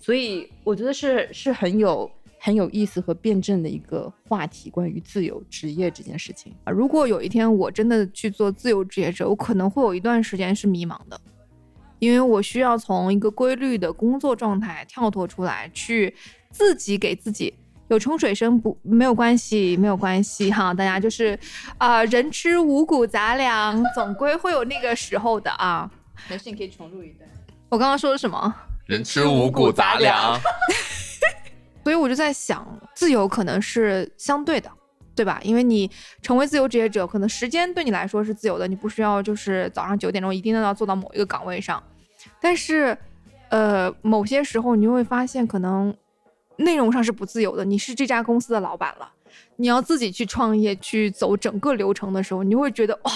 [0.00, 2.10] 所以我觉得是是很有
[2.40, 6.52] 很有意思和辩证的一个话题，关于自由职业这件事情。
[6.64, 11.20] 啊如果有一天我真的去做自由职业者，我可能会有一段时间是迷茫的，
[11.98, 16.14] 因为我需要从一个规律的工作状态跳脱出来，去
[16.50, 17.52] 自己给自己。
[17.88, 21.36] 有冲水声不没有关系，没有关系哈，大家就是，
[21.76, 25.90] 啊、人吃五谷杂粮，总归会有那个时候的啊。
[26.28, 27.28] 没事，你可以重录一段。
[27.68, 28.54] 我刚刚说的什么？
[28.90, 30.36] 人吃五谷杂粮，
[31.84, 34.68] 所以我就在想，自由可能是相对的，
[35.14, 35.40] 对吧？
[35.44, 35.88] 因为你
[36.20, 41.80] 成为自由职业者，可能时间对你来说是自由的，你不需要就是早上九点钟一定要做到某一个岗位上。
[42.40, 42.98] 但是，
[43.50, 45.94] 呃，某些时候你会发现，可能
[46.56, 47.64] 内容上是不自由的。
[47.64, 49.08] 你是这家公司的老板了，
[49.54, 53.12] 你要自己去创业，去走整个流程的时候，你会觉得哇。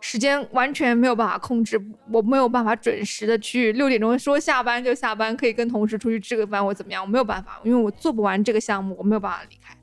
[0.00, 1.80] 时间完全没有办法控制，
[2.10, 9.76] 我没有办法准时的去六点钟说下班就下班，可以跟同事出去吃个饭或怎么样，我没有办法，因为我做不完这个项目，我没有办法离开，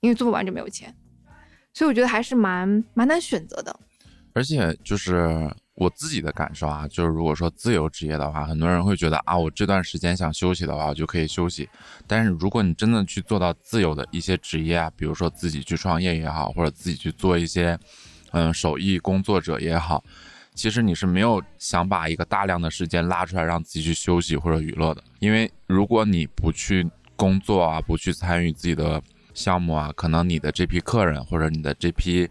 [0.00, 0.94] 因为做不完就没有钱，
[1.72, 3.74] 所以我觉得还是蛮蛮难选择的。
[4.32, 11.68] 而且就是我自己的感受啊，就是如果说自由职业的话，很多人会觉得啊，我这段时间想休息的话，我就可以休息。
[12.06, 17.78] 但是如果你真的去做到自由的一些职业啊，比如说自己去创业也好，或者自己去做一些
[18.34, 20.04] 嗯手艺工作者也好，
[20.54, 26.84] 其实你是没有想把一个大量的时间拉出来让自己去休息或者娱乐的，因为如果你不去
[27.16, 29.00] 工作啊，不去参与自己的
[29.34, 32.28] 项目啊，可能你的这批客人或者你的这批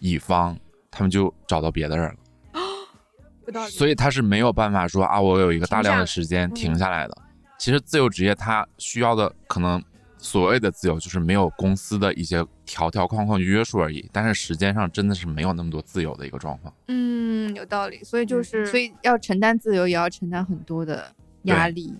[0.00, 0.54] 乙方，
[0.90, 3.64] 他们就找到别的人了。
[3.70, 7.16] 所以他是没有办法说啊，我有一个大量的时间停下来的。
[7.58, 9.82] 其实自由职业他需要的可能
[10.18, 14.08] 所谓的自由，就是没有公司的一些条条框框约束而已。
[14.12, 16.74] 但是时间上真的是没有那么多自由的一个状况。
[16.88, 18.02] 嗯，有道理。
[18.02, 21.94] 所以就是，所以要承担自由，也要承担很多的压力。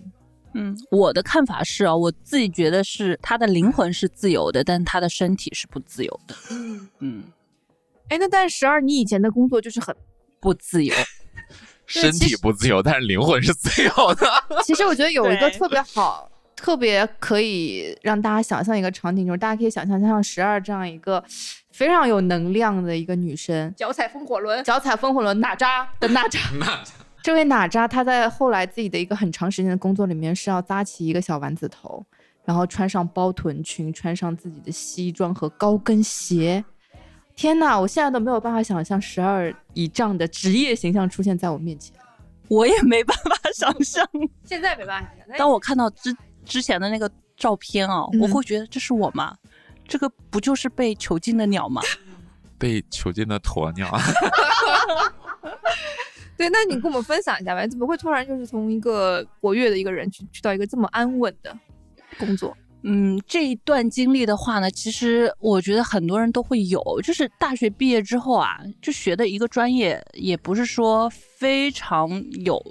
[0.53, 6.35] 嗯，我的看法是啊，我自己觉得是他的灵魂是自由的，但他的身体是不自由的。
[6.99, 7.23] 嗯，
[8.09, 9.95] 哎，那但十二，你以前的工作就是很
[10.39, 10.93] 不自由。
[11.85, 14.27] 身体不自由，但是灵魂是自由的。
[14.63, 16.28] 其实我觉得有一个特别好、
[16.59, 21.23] 特别可以让大家想象一个场景，就是大家可以想象像十二这样一个
[21.71, 24.61] 非常有能量的一个女生，脚踩风火轮。
[24.65, 26.37] 脚踩风火轮哪吒的哪吒。
[26.59, 26.83] 那
[27.23, 32.05] 这位哪吒，他在后来自己的一个很长时间的工作里面是要扎起一个小丸子头，
[32.43, 36.61] 然后穿上包臀裙，穿上自己的西装和高跟鞋。
[37.37, 41.95] 天呐，我现在都没有办法想象十二以这样的职业形象出现在我面前。
[42.49, 44.05] 我也没办法想象。
[44.43, 46.11] 现在没办法想象，当我看到之
[46.49, 49.37] 之前的那个照片啊，嗯我会觉得这是我吗？
[49.87, 51.81] 这个不就是被囚禁的鸟吗？
[52.57, 53.89] 被囚禁的鸵鸟，
[56.35, 57.65] 对，那你跟我们分享一下呗？
[57.67, 61.57] 怎么会突然就是从一个活跃的一个人去去到一个这么安稳的
[62.17, 62.55] 工作？
[62.83, 72.09] 嗯，这一段经历的话呢，其实我觉得很多人都会有，就是大学毕业之后啊，就学的一个专业，也不是说非常
[72.45, 72.61] 有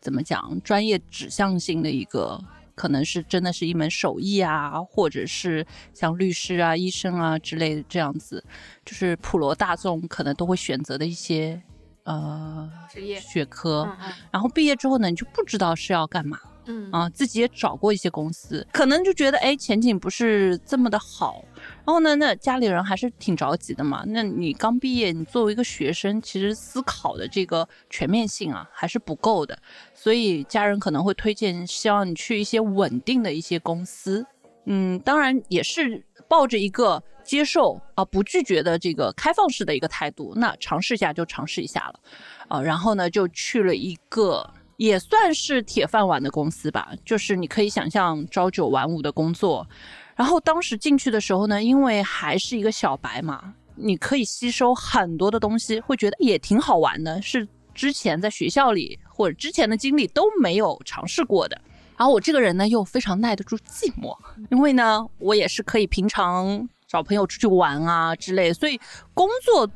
[0.00, 2.40] 怎么讲专业指向性的一个，
[2.74, 8.44] 可能是真的是一门手艺啊，或者是像律师啊、医生啊之类的这样子，
[8.84, 11.62] 就是普罗大众可能都会选择的一些
[12.04, 13.88] 呃职业学科。
[14.00, 16.38] 嗯然后毕业之后呢，你就不知道是要干嘛。
[16.66, 21.44] 嗯啊，自己也找过一些公司，可能就觉得哎前景不是这么的好，
[21.86, 24.02] 然后呢，那家里人还是挺着急的嘛。
[24.06, 29.58] 那你刚毕业，你作为一个学生，其实思考的这个全面性啊还是不够的，
[29.92, 34.26] 所以家人可能会推荐，希望你去一些稳定的一些公司。
[34.64, 42.00] 嗯，当然也是抱着一个接受啊、不拒绝的这个开放式的一个态度，那尝试一下就尝试一下了，
[42.48, 49.68] 啊、然后呢就去了一个也算是铁饭碗的公司吧，就是你可以想象朝九晚五的工作。
[50.16, 61.60] 然后当时进去的时候呢，因为还是一个小白嘛，你可以吸收很多的东西，会觉得也挺好玩的，是之前在学校里或者之前的经历都没有尝试过的。
[61.96, 64.16] 然后我这个人呢，又非常耐得住寂寞，
[64.50, 68.80] 因为呢，我也是可以平常找朋友出去玩啊之类，所以
[69.12, 69.70] 工作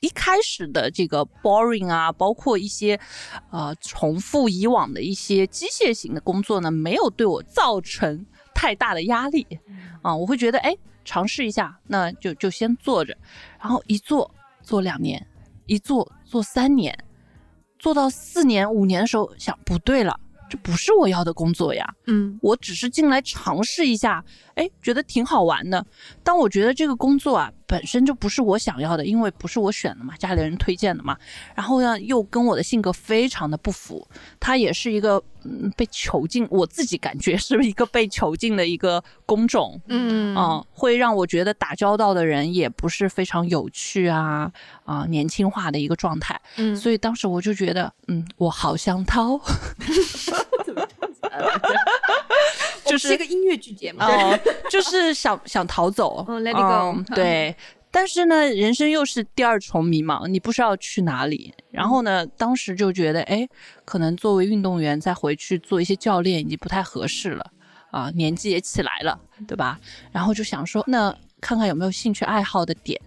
[0.00, 2.98] 一开始的这个 boring 啊，包括一些
[3.50, 8.24] 呃重复以往的一些机械型的工作呢，没有对我造成
[8.60, 9.46] 太大的压力
[10.02, 13.16] 啊，我会觉得哎，尝试一下，那就就先做着，
[13.58, 14.30] 然后一做
[14.62, 15.26] 做两年，
[15.64, 16.94] 一做做三年，
[17.78, 20.14] 做到四年五年的时候，想不对了。
[20.50, 22.38] 这不是我要的工作呀，嗯。
[22.42, 24.22] 我只是进来尝试一下，
[24.60, 25.84] 哎，觉得挺好玩的。
[26.22, 31.16] 但我觉得这个工作啊本身就不是我想要的，因为不是我选的嘛，家里人推荐的嘛，
[31.54, 34.06] 然后呢又跟我的性格非常的不符，
[34.38, 40.36] 它也是一个嗯被囚禁，我自己感觉是一个被囚禁的一个工种，嗯。
[40.36, 44.52] 嗯，会让我觉得打交道的人也不是非常有趣啊
[44.84, 46.76] 啊、年轻化的一个状态，嗯。
[46.76, 49.40] 所以当时我就觉得，嗯，我好想逃，
[52.90, 54.38] 这是一个音乐剧节目，哦，
[54.70, 57.54] 就是想想逃走，嗯，let it go 嗯对。
[57.92, 61.52] 但是呢，人生又是第二重迷茫，你不知道去哪里。
[61.72, 63.48] 然后呢，当时就觉得，哎，
[63.84, 67.44] 可能作为运动员再回去做一些教练已经不太合适了。
[67.90, 69.76] 啊，年纪也起来了，对吧？
[70.12, 73.00] 然后就想说，那看看有没有兴趣爱好的点。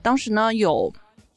[0.00, 0.90] 当时呢，有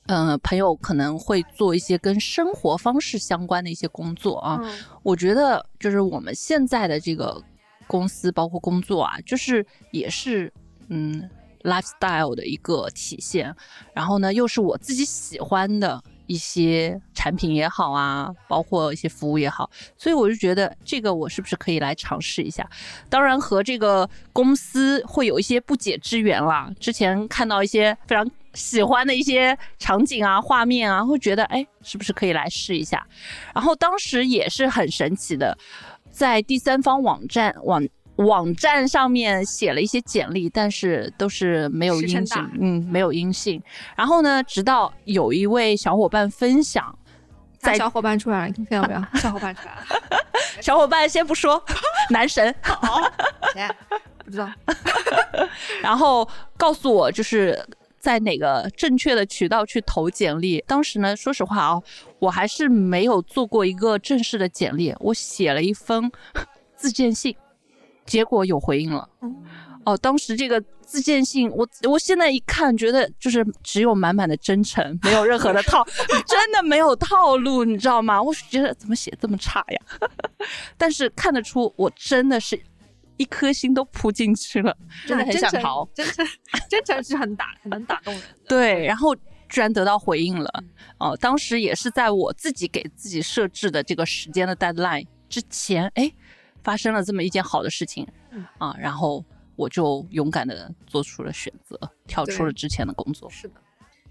[0.06, 4.72] 嗯、呃朋友可能会做一些跟生活方式相关的一些工作啊，嗯。
[5.04, 7.44] 我觉得就是我们现在的这个
[7.88, 10.52] 公司，包括工作啊，就是也是
[10.90, 11.30] 嗯
[11.64, 13.56] lifestyle 的一个体现。
[13.94, 22.68] 然后呢，又是我自己喜欢的一些产品也好啊，包括一些服务也好，所以我就觉得这个我是不是可以来尝试一下？
[23.10, 26.72] 当然和这个公司会有一些不解之缘啦。
[26.80, 33.06] 之前看到一些非常喜欢的一些场景啊、画面啊，会觉得哎，是不是可以来试一下？
[33.54, 35.56] 然后当时也是很神奇的，
[36.16, 37.86] 在第三方网站网。
[38.18, 43.62] 网站上面写了一些简历，但是都是没有音信，嗯，没有音信。
[43.94, 46.98] 然后呢，直到有一位小伙伴分享，
[47.58, 49.02] 在在小伙伴出来了，你看到没有？
[49.20, 49.82] 小伙伴出来了，
[50.62, 51.62] 小伙伴先不说，
[52.10, 52.56] 男神，
[53.54, 53.68] 谁？
[54.24, 54.50] 不知道。
[55.84, 56.26] 然后
[56.56, 57.62] 告诉我就是
[58.06, 60.64] 在哪个正确的渠道去投简历。
[60.68, 61.82] 当时呢，说实话啊，
[62.20, 66.12] 我还是没有做过一个正式的简历，我写了一封
[66.78, 67.36] 自荐信，
[68.06, 69.10] 结果有回应了。
[69.86, 75.84] 哦，当时这个自荐信，我我现在一看，觉得就是只有满满的真诚， 没有任何的套，
[76.28, 78.22] 真的没有套路，你知道吗？
[78.22, 79.82] 我觉得怎么写这么差呀？
[80.78, 82.62] 但是看得出，我真的是
[83.18, 84.76] 一颗心都扑进去了。
[85.06, 85.88] 真的很想逃。
[85.94, 86.26] 真诚，
[86.70, 88.28] 真诚是很打，很能打动人的。
[88.48, 89.16] 对，然后
[89.50, 90.64] 居然得到回应了。
[90.98, 96.12] 哦、当时也是在我自己给自己设置的这个时间的 deadline 之前，哎，
[96.64, 98.08] 发生了这么一件好的事情
[98.58, 99.24] 啊，然后
[99.56, 103.30] 我就勇敢的做出了选择，跳出了之前的工作。
[103.30, 103.56] 是的，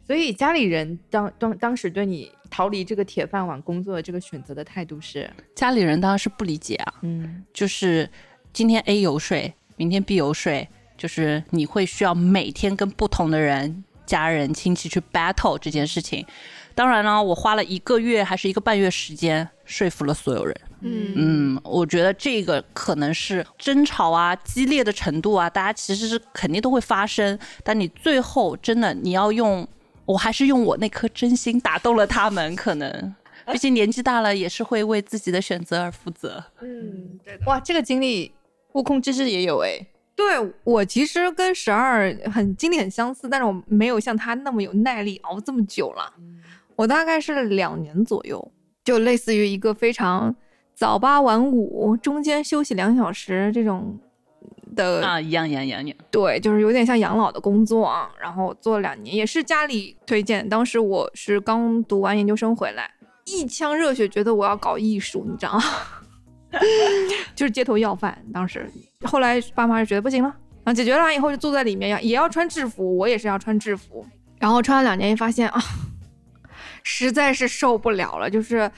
[0.06, 8.08] 所以家里人当当当时对你逃离这个铁饭碗工作的这个选择的态度是，家里人当然是不理解啊，嗯，就是
[8.54, 16.24] 今天 A 游说，明天 B 游说，就是你会需要每天跟不同的人、家人、亲戚去 battle 这件事情。
[16.72, 20.56] 当然呢，我花了一个月还是一个半月时间说服了所有人。
[20.82, 29.66] 嗯嗯，我觉得这个可能是争吵啊、激烈的程度啊，大家其实是肯定都会发生，但你最后真的你要用，
[30.04, 33.12] 我还是用我那颗真心打动了他们，可能。
[33.52, 36.42] 毕竟年纪大了，也是会为自己的选择而负责。
[36.62, 37.44] 嗯，对的。
[37.46, 38.32] 哇，这个经历
[38.74, 40.24] 悟空之之也有哎，对
[40.62, 46.12] 我其实跟十二很经历很相似，但是我没有像他那么有耐力熬这么久了。
[46.76, 48.52] 我大概是两年左右，
[48.84, 50.34] 就类似于一个非常
[50.74, 53.96] 早八晚五，中间休息两小时这种
[54.74, 55.96] 的啊，一样一样一样一样。
[56.10, 58.10] 对，就是有点像养老的工作啊。
[58.20, 60.48] 然后做了两年，也是家里推荐。
[60.48, 62.90] 当时我是刚读完研究生回来，
[63.24, 65.62] 一腔热血，觉得我要搞艺术，你知道吗？
[67.34, 68.16] 就是街头要饭。
[68.32, 68.70] 当时
[69.02, 70.34] 后来爸妈就觉得不行了，
[70.64, 74.04] 啊，解决了以后就坐在里面要也要穿制服，我也是要穿制服。
[74.38, 75.62] 然后穿了两年，一发现啊，
[76.82, 78.70] 实在是受不了了，就是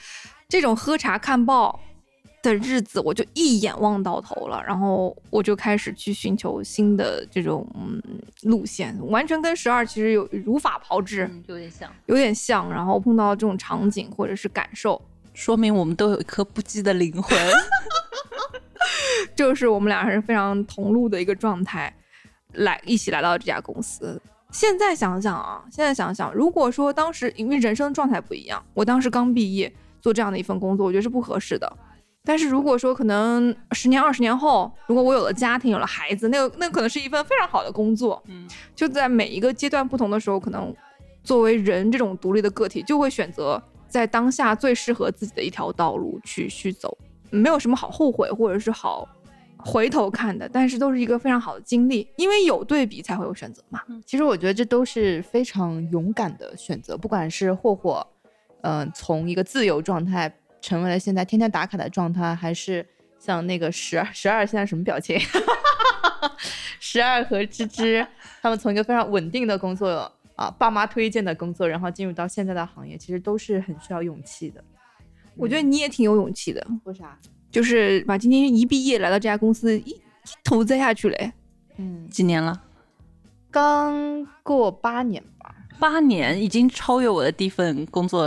[0.47, 1.79] 这种喝茶看报。
[2.43, 8.01] 的日子我就一眼望到头了，然后我就开始去寻求新的这种嗯
[8.43, 12.71] 路线，完全跟十二其实有如法炮制，有点像，有点像。
[12.71, 15.01] 然后碰到这种场景或者是感受，
[15.37, 17.37] 说明我们都有一颗不羁的灵魂，
[19.37, 21.95] 就是我们俩是非常同路的一个状态，
[22.53, 24.19] 来一起来到这家公司。
[24.49, 29.71] 现在想想啊，现在想想，如果说当时因为人生状态不一样，我当时刚毕业
[30.01, 31.71] 做这样的一份工作，我觉得是不合适的。
[32.25, 38.21] 但是如果说可能十年二十年后，如果我有了家庭有了孩子，那个那可能是一份非常好的工作。
[38.25, 40.75] 嗯，就在每一个阶段不同的时候，可能
[41.23, 46.97] 作为人这种独立的个体，就会选择在当下最适合自己的一条道路去去走，
[47.29, 49.07] 没有什么好后悔或者是好
[49.57, 50.47] 回头看的。
[50.47, 53.81] 但是都是一个非常好的经历，因为有对比才会有选择嘛。
[54.05, 58.05] 其实我觉得这都是非常勇敢的选择，不管是霍霍，
[58.61, 60.33] 嗯，从一个自由状态。
[60.59, 62.85] 成为了现在天天打卡的状态，还是
[63.19, 65.17] 像那个十二十二现在什么表情？
[66.81, 68.05] 十二和芝芝
[68.41, 74.63] 他们从一个非常稳定的工作啊，爸妈推荐的工作，然后进入到现在的行业，其实都是很需要勇气的。
[75.35, 76.65] 我觉得你也挺有勇气的。
[76.85, 77.19] 为啥？
[77.51, 80.01] 就是把今天一毕业来到这家公司一一
[80.43, 81.33] 头栽下去嘞。
[81.75, 82.63] 嗯，几年了？
[83.51, 85.53] 刚过八年吧。
[85.77, 88.25] 八年已经超越我的第一份工作。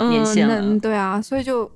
[0.00, 1.68] 年限了，对啊，所以就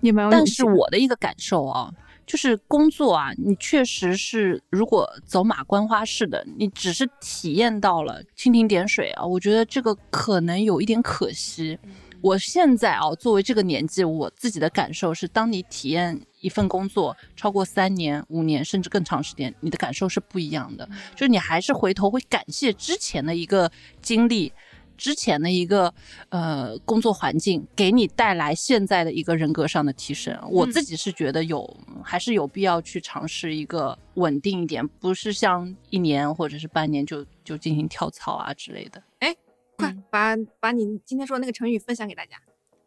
[0.00, 0.30] 也没有。
[0.30, 1.92] 但是我的一个感受啊，
[2.30, 11.76] 就是工作啊，你确实是如果走马观花式的，你只是体验到了蜻蜓点水啊，我觉得这个可能有一点可惜。
[12.20, 20.88] 我现在啊，作为这个年纪，我自己的感受是，当你体验一份工作超过三年、五年，甚至更长时间，你的感受是不一样的。
[21.16, 23.68] 就是你还是回头会感谢之前的一个
[24.00, 24.52] 经历。
[25.00, 25.92] 之前的一个
[26.28, 39.02] 呃工作环境给你带来现在的一个人格上的提升，我自己是觉得有还是有必要去尝试一个稳定一点，不是像一年或者是半年就就进行跳槽啊之类的。
[39.20, 39.34] 哎，
[39.78, 42.36] 快把把你今天说的那个成语分享给大家，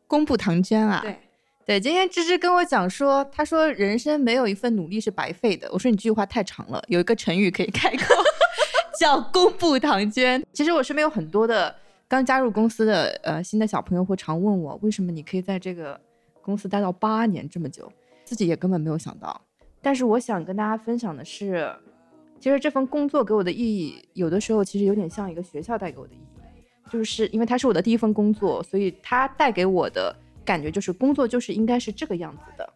[0.05, 0.99] 公布唐娟啊！
[1.01, 1.17] 对
[1.65, 5.67] 对，今天芝芝跟我讲说，他说人生没有一份努力是白费的。
[5.71, 8.15] 我说你这句话太长了，有一个成语可以概括，
[8.99, 10.45] 叫公布唐娟。
[10.53, 11.75] 其实我身边有很多的。
[12.13, 15.99] 刚加入公司的呃新的小朋友会常问我，为什么你可以在这个
[16.43, 17.91] 公司待到八年这么久？
[18.23, 19.41] 自己也根本没有想到。
[19.81, 21.75] 但是我想跟大家分享的是，
[22.39, 32.73] 其实这份工作给我的意义，有的时候其实有点像一个学校带给我的意义，就是因为它是我的第一份工作，所以它带给我的感觉就是工作就是应该是这个样子的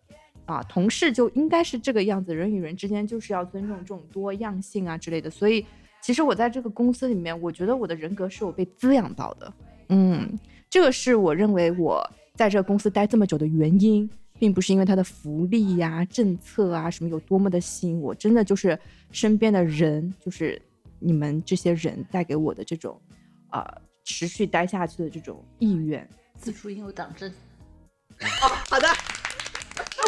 [0.47, 5.63] 啊，同事就应该是这个样子，人与人之间就是要尊重这种多样性啊之类的，所以。
[6.01, 9.53] 其实我在这个公司里面，我觉得我的人格是有被滋养到的，
[9.89, 10.39] 嗯，
[10.69, 12.01] 这个是我认为我
[12.33, 18.79] 在这个公司待这么久的原因，并不是因为它的福利呀、政策啊什么有多么的吸引我，真的就是
[19.11, 20.61] 身边的人，就是
[20.99, 22.99] 你们这些人带给我的这种，
[23.49, 23.69] 啊，
[24.03, 26.07] 持续待下去的这种意愿。
[26.39, 27.29] 此处应有党证。
[28.19, 28.87] 哦，好的。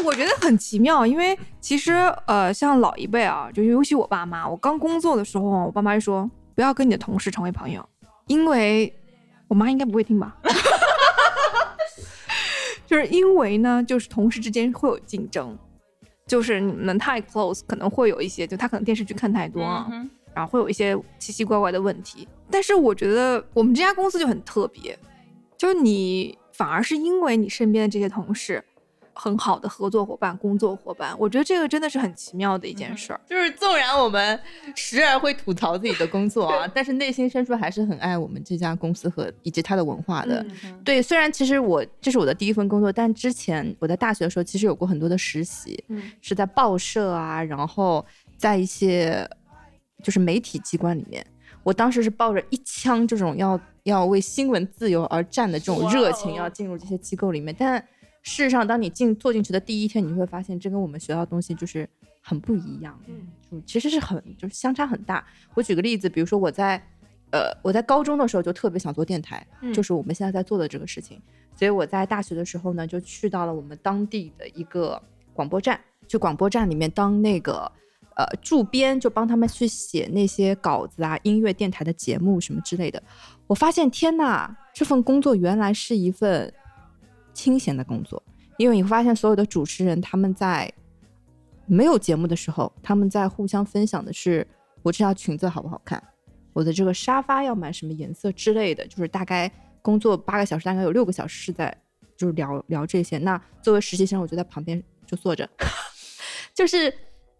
[0.05, 1.93] 我觉得很奇妙，因为其实
[2.25, 7.87] 呃，像老一辈啊，就尤其我爸妈，我刚工作的时候，我爸妈就说不要跟你的同事成为朋友，
[8.27, 8.93] 因为
[9.47, 10.37] 我妈应该不会听吧，
[12.87, 15.57] 就是因为呢，就是同事之间会有竞争，
[16.25, 19.87] 就是你们太 close，可能会有一些，就他可能电视剧看太多啊，
[20.33, 22.27] 然后会有一些奇奇怪怪的问题。
[22.49, 24.97] 但是我觉得我们这家公司就很特别，
[25.57, 28.63] 就是你反而是因为你身边的这些同事。
[29.19, 33.19] 很好的合作伙伴、工作伙伴，我觉得这个真的是很奇妙的一件事儿。
[33.27, 34.39] 就是纵然我们
[34.75, 40.45] 时而会吐槽自己的工作啊， 但是内心深处还是很爱我们这家公司和以及它的文化的。
[40.85, 45.83] 对，虽然其实我这是我的第一份工作，但之前我在大学的时候其实有过很多的实习，
[46.21, 48.05] 是在报社啊，然后
[48.37, 49.29] 在一些
[50.01, 51.25] 就是媒体机关里面。
[51.61, 57.85] 我当时是抱着一腔这种要要为新闻自由而战的这种热情，要进入这些机构里面，但。
[58.21, 61.87] 事实上，当你进坐进去的第一天，你会发现这跟我们学到的东西就是
[62.21, 62.99] 很不一样，
[63.51, 65.25] 就其实是很就是相差很大。
[65.53, 66.77] 我举个例子，比如说我在
[67.31, 71.21] 呃我在高中的时候就特别想做电台，嗯就是我们现在在做的这个事情，
[71.55, 75.01] 所以我在大学的时候呢就去到了我们当地的一个
[75.33, 77.71] 广播站，去广播站里面当那个。
[78.15, 83.01] 呃，驻编就帮他们去写那些稿子啊，音乐电台的节目什么之类的。
[83.47, 86.53] 我发现，天呐，这份工作原来是一份
[87.39, 88.21] 清闲的工作，
[88.57, 90.69] 因为你会发现所有的主持人他们在
[91.65, 94.45] 没有节目的时候，他们在互相分享的是
[94.81, 96.03] 我这条裙子好不好看，
[96.51, 99.49] 我的这个沙发要买什么颜色之类的，就是大概
[99.81, 101.73] 工作八个小时，大概有六个小时是在
[102.17, 103.17] 就是聊聊这些。
[103.19, 105.49] 那作为实习生，我就在旁边就坐着，
[106.53, 106.93] 就是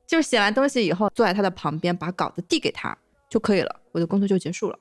[0.07, 2.97] 就是写完东西以后，坐在他的旁边，把稿子递给他
[3.27, 4.79] 就可以了，我的工作就结束了。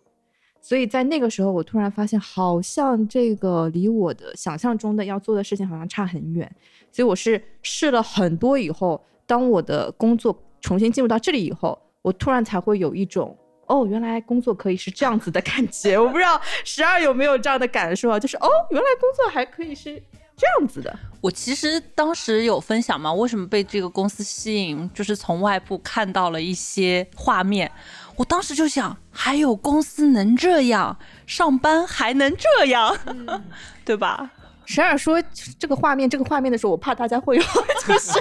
[0.61, 6.51] 所以在那个时候，我突然发现，好像这个离我的想象中的要做的事情好像差很远。
[6.93, 13.37] 所以我是试了很多以后，当我的工作重新进入到这里以后，我突然才会有一种
[13.67, 15.99] 哦，原来工作可以是这样子的感觉。
[15.99, 18.19] 我不知道 十二有没有这样的感受啊？
[18.19, 20.03] 就是哦，原来工作还可以是
[20.37, 20.99] 这样子的。
[21.21, 27.71] 我其实当时有分享嘛，为什么被这个公司吸引，就是从外部看到了一些画面。
[28.19, 32.95] 我当时就想，还有公司能这样，上班还能这样，
[33.87, 34.31] 对吧？
[34.67, 35.23] 十二说
[35.59, 37.43] 这个画面，这个画面的时候，我怕大家会有，
[37.87, 38.19] 就是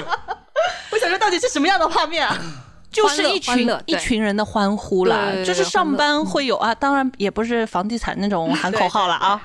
[0.91, 2.37] 我想说到底是什么样的画面啊？
[2.89, 9.41] 就是一群一群人的欢呼啦，就是上班会有啊，当然也不是房地产那种喊口号了啊，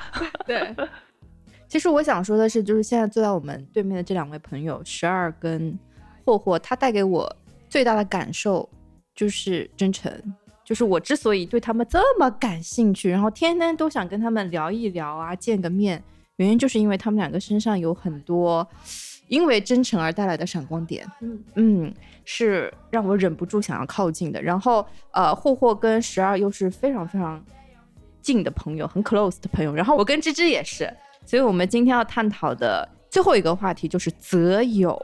[0.47, 0.75] 对。
[1.69, 5.77] 其实我想说的是，就是现在坐在我们对面的这两位朋友，十二跟
[6.25, 7.35] 霍霍，他带给我
[7.69, 8.69] 最大的感受
[9.15, 10.13] 就是真诚。
[10.65, 16.03] 就是我之所以对他们这么感兴趣，然后天天都想跟他们聊一聊啊，见个面，
[16.37, 18.67] 原因就是因为他们两个身上有很多
[19.29, 21.07] 因为真诚而带来的闪光点。
[21.21, 21.95] 嗯嗯，
[22.25, 24.43] 是让我忍不住想要靠近的。
[24.43, 27.43] 然后呃，霍霍跟十二又是非常非常
[28.21, 29.75] 近的朋友，很 close 的朋友。
[29.75, 30.93] 然后我跟芝芝也是，
[31.25, 34.99] 所以我们今天要探讨的最后一个话题就是择友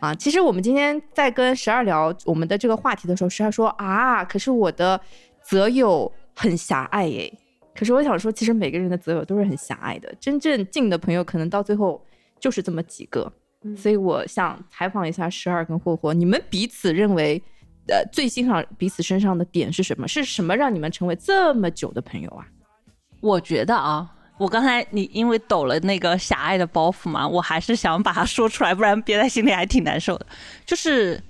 [0.00, 0.14] 啊。
[0.14, 4.98] 其实我们今天在跟十二聊我们的这个话题的时候，十二说啊，可是我的
[5.42, 7.30] 择友很狭隘耶。
[7.74, 12.02] 可是我想说，其实每个人的择友都是很狭隘的，真正近的朋友可能到最后
[12.40, 13.30] 就是这么几个。
[13.76, 17.40] 所以我想采访一下十二跟霍霍，你们彼此认为，
[17.86, 20.08] 呃，最欣赏彼此身上的点是什么？
[20.08, 22.46] 是什么让你们成为这么久的朋友啊？
[23.20, 30.26] 我觉得啊，我刚才你因为抖了那个狭隘的包袱嘛，我还是想把它说出来，不然憋在心里还挺难受的。
[30.66, 31.22] 就是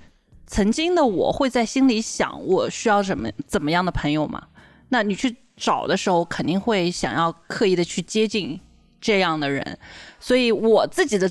[0.47, 4.43] 曾经的我会在心里想，我需要什么怎么样的朋友嘛？
[4.89, 8.59] 那你去找的时候，肯定会想要刻意的去接近
[9.01, 9.79] 这样的人，
[10.19, 11.31] 所以我自己的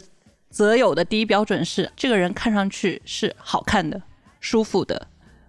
[0.49, 4.01] 择友的第一标准是，这个人看上去是好看的、
[4.39, 5.07] 舒服的。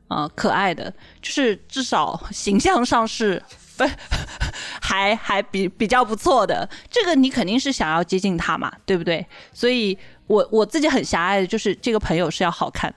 [0.09, 0.93] 啊、可爱的，
[1.23, 3.43] 就是至少形象上是
[4.81, 9.27] 还还比比较不错的，这个你肯定是想要接近他嘛，对不对？
[9.53, 9.97] 所以
[10.27, 12.95] 我我自己很狭隘的，就是这个朋友是要好看。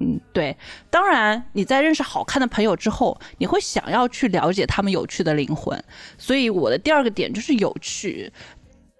[0.00, 0.56] 嗯，对。
[0.90, 5.82] 当然，你在认识好看的朋友之后，你会想要去了解他们有趣的灵魂。
[6.16, 8.32] 所以我的第二个点就是有趣。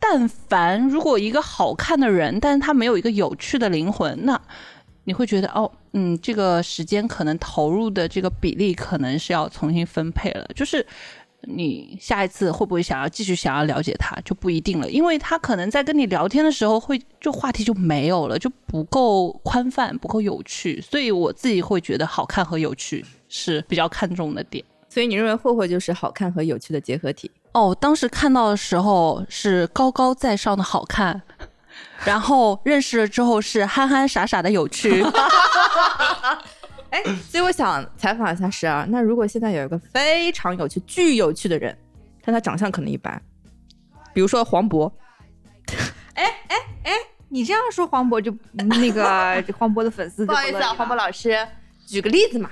[0.01, 4.41] 但凡如果一个好看的人，但是他没有一个有趣的灵魂，那
[5.09, 10.87] 你会觉得哦，嗯，这个时间可能投入的这个比例可能是要重新分配了，就是。
[11.43, 24.63] 你下一次会不会想要继续想要了解他就不一定了，因为他可能在跟你聊天的时候会就话题就没有了，就不够宽泛，不够有趣，所以我自己会觉得好看和有趣是比较看重的点。
[24.89, 27.31] 所以你认为霍霍就是好看和有趣的结合体？
[27.53, 31.23] 哦，当时看到的时候是高高在上的好看，
[32.05, 35.03] 然后认识了之后是憨憨傻傻的有趣。
[36.91, 38.87] 哎，所以我想采访一下十二。
[38.87, 41.77] 那如果现在有一个非常有趣、巨有趣的人，
[42.25, 43.21] 但他长相可能一般，
[44.15, 44.91] 比如说黄渤，
[46.15, 46.93] 哎哎哎
[47.29, 49.05] 你这样说黄渤就那个
[49.59, 51.37] 黄渤的粉丝不好意思啊，黄渤老师，
[51.87, 52.49] 举个例子嘛。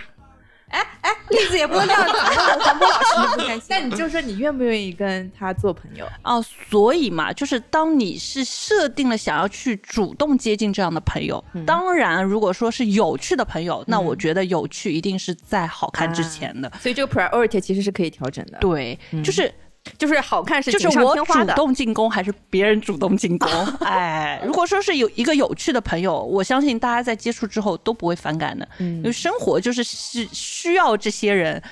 [1.31, 3.63] 例子也不能这样讲，黄渤老师也不开心。
[3.69, 6.07] 但你就说你愿不愿意跟他做朋友？
[6.23, 16.71] 哦，所以嘛，就是当你是设定了想要去主动接近这样的朋友，当然，如果说是有趣的朋友，那我觉得有趣一定是在好看之前的。
[16.81, 18.59] 所以这个 priority 其实是可以调整的。
[18.59, 19.53] 对，就是
[19.99, 21.55] 就是好看是锦上就是我主添花的。
[21.55, 23.51] 动进攻还是别人主动进攻？
[23.87, 31.63] 哎，如果说是有一个有趣的朋友，我相信大家在接触之后都不会反感的，因为生活就是需需要这些人，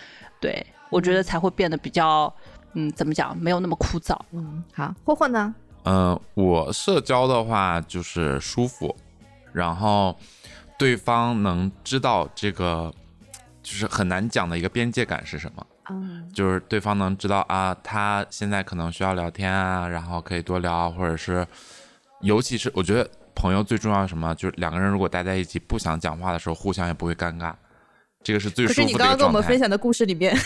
[0.40, 2.32] 对我觉得才会变得比较，
[2.74, 4.18] 嗯，怎么讲，没有那么枯燥。
[4.32, 5.54] 嗯，好，霍霍呢？
[5.84, 8.94] 嗯，我社交的话就是舒服，
[9.52, 10.16] 然后
[10.78, 12.92] 对方能知道这个
[13.62, 15.66] 就是很难讲的一个边界感是什么。
[15.90, 21.46] 嗯就是对方能知道啊，他现在可能需要聊天啊，然后可以多聊，或者是，
[22.20, 27.52] 尤其是我觉得朋友最重要的什么，就是两个人如果待在一起不想讲话的时候，互相也不会尴尬，
[28.22, 30.36] 这个是最可舒服的一个是你刚刚跟我们分享的故事里面，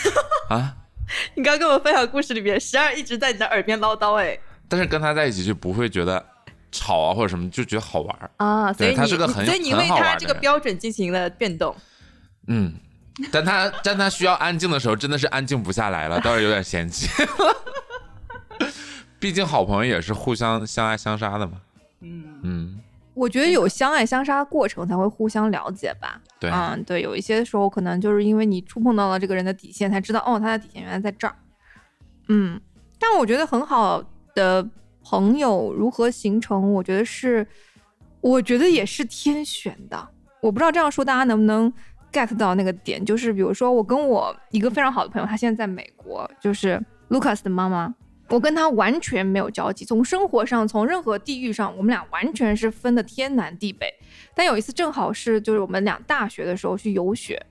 [0.49, 0.75] 啊。
[1.33, 4.37] 你刚刚跟我们分享的故事里面，十二一直在你的耳边唠叨，哎
[4.67, 6.23] 但是跟他在一起就不会觉得
[6.71, 8.29] 吵啊或者什么，就觉得好玩儿。
[8.37, 11.75] 啊，所以你他是个很所以你为他这个标准进行了变动。
[12.45, 12.75] 嗯，
[13.31, 17.07] 但他但他需要安静的时候，真的是安静不下来了， 倒是有点嫌弃。
[19.19, 21.53] 毕竟好朋友也是互相相爱相杀的嘛。
[21.99, 22.79] 嗯，嗯，
[23.13, 26.21] 我觉得有相爱相杀的过程才会互相了解吧。
[26.39, 31.35] 对，嗯，对，有一些时候可能就是因为你触碰到了这个人的底线，才知道哦，他的底线原来在这儿。
[32.29, 32.59] 嗯，
[32.97, 34.01] 但我觉得很好
[34.33, 34.65] 的
[35.03, 37.45] 朋友如何形成，我觉得是，
[38.21, 40.07] 我觉得也是天选的。
[40.41, 41.71] 我不知道这样说大家能不能
[42.11, 47.93] get 到那个点，就是比如说我跟我一个非常好的朋友，他现在在美国，就是 Lucas 的妈妈。
[48.29, 53.91] 我跟他完全没有交集，从生活上，从任何地域上，我们俩完全是分的天南地北。
[54.35, 57.43] 但有一次正好是就是我们俩大学的时候去游学，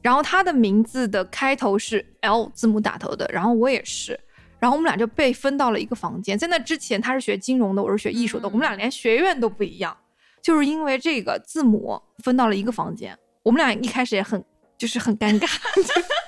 [0.00, 4.18] 然后他的名字的开头是 L 字母打头的，然后我也是，
[4.58, 6.38] 然后我们俩就被分到了一个房间。
[6.38, 9.94] 在那之前他是学金融的，我是学艺术的，我们俩连学院都不一样，
[10.40, 13.14] 就是因为这个字母分到了一个房间。
[13.46, 14.44] 我们俩一开始也很
[14.76, 15.48] 就是很尴尬，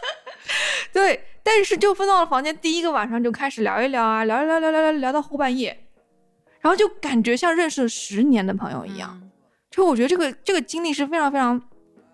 [0.94, 5.76] 对，但是就分到了房间，第一个晚上就开始聊一聊啊，聊一聊聊聊聊聊到后半夜，
[6.60, 9.20] 然后就感觉像认识了十年的朋友一样。
[9.68, 11.60] 就我觉得这个这个经历是非常非常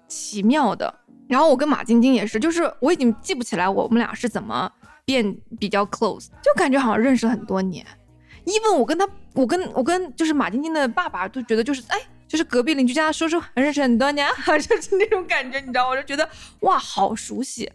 [0.09, 0.93] 奇妙的。
[1.29, 4.73] 然后我跟马晶晶也是，就是我已经记不起来我们俩是怎么
[5.05, 7.85] 变比较 close，就感觉好像认识了很多年。
[8.47, 11.99] even 我跟他，我跟我跟就是马晶晶的爸爸都觉得就是哎，
[12.35, 15.89] 就是隔壁邻居家的叔叔认识很多年， 就是那种感觉，你知道？
[15.89, 16.29] 我就觉得
[16.63, 17.71] 哇，好熟悉。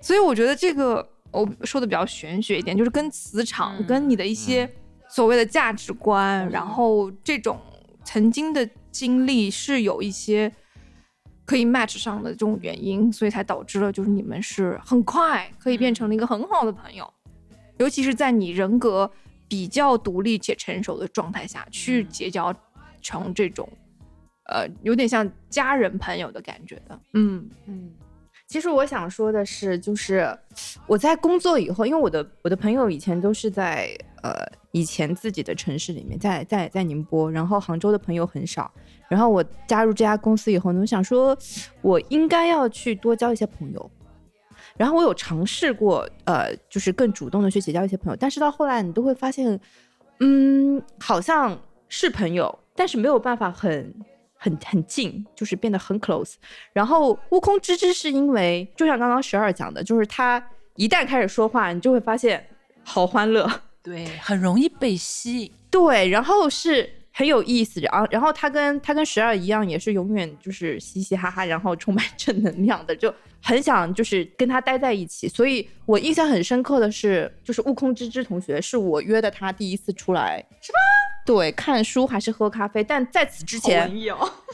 [0.00, 4.68] 所以我觉得这个我说的比较玄学一点，就是跟磁场、嗯跟你的一些
[5.08, 7.60] 所谓的价值观，然后这种
[8.04, 10.52] 曾经的经历是有一些
[11.44, 17.08] 可以 match 上的这种原因，所以才导致了就是你们是很快可以变成了一个很好的朋友，
[17.78, 19.08] 尤其是在你人格
[19.46, 22.52] 比较独立且成熟的状态下去结交
[23.00, 23.68] 成这种。
[24.46, 27.92] 呃，有点像家人朋友的感觉的，嗯，嗯，
[28.48, 30.36] 其实我想说的是，就是
[30.86, 34.34] 我在工作以后，因为我的我的朋友以前都是在呃
[34.72, 38.70] 以前自己的城市里面，在在在宁波，然后杭州的朋友很少。
[39.08, 41.36] 然后我加入这家公司以后呢，我想说，
[41.82, 43.90] 我应该要去多交一些朋友。
[44.76, 49.60] 然后我有尝试过，呃，就是更主动的去结交一些朋友，但是到后来你都会发现，
[50.20, 53.94] 嗯，好像是朋友，但是没有办法很
[54.42, 56.34] 很很近，就是变得很 close。
[56.72, 62.44] 然后悟空之之是因为，就像刚刚十二讲的，就是他一旦开始说话，你就会发现
[62.82, 63.48] 好欢乐，
[63.84, 65.52] 对，很容易被吸引。
[65.70, 75.28] 对，然后是很有意思，然后然后他跟他跟十二一样，也是永远就是嘻嘻哈哈，然后充满正能量的，就很想就是跟他待在一起。
[75.28, 80.78] 所以我印象很深刻的是，就是悟空芝芝同学是我约的他第一次出来，是吗？
[81.24, 82.82] 对，看书还是喝咖啡？
[82.82, 83.88] 但在此之前，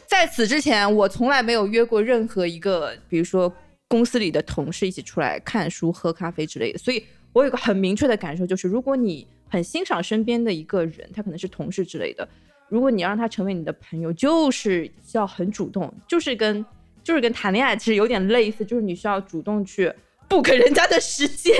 [0.06, 3.50] 在此之前，我从来没有约过任何一个，比如说
[3.86, 6.78] 公司里的同事一起出来看书、喝咖啡之类的。
[6.78, 7.02] 所以
[7.32, 12.28] 我有个很明确的感受，就是如果你很欣赏身边的一个人，他可能是同事之类的，
[12.68, 16.64] 如果你要让他成为你的朋友，就是要很主动，就是跟
[17.02, 19.90] 就是跟谈恋爱其实有点类似，就是你需要主动去
[20.28, 21.56] book 人家的时间，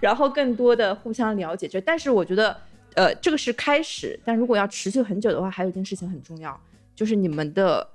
[0.00, 1.66] 然后更多的互相了解。
[1.66, 2.54] 这，但是我觉得，
[2.94, 6.60] 呃，这个是开始，但如果要持续很久的话，还有一件事情很重要，
[6.94, 7.88] 就是你们的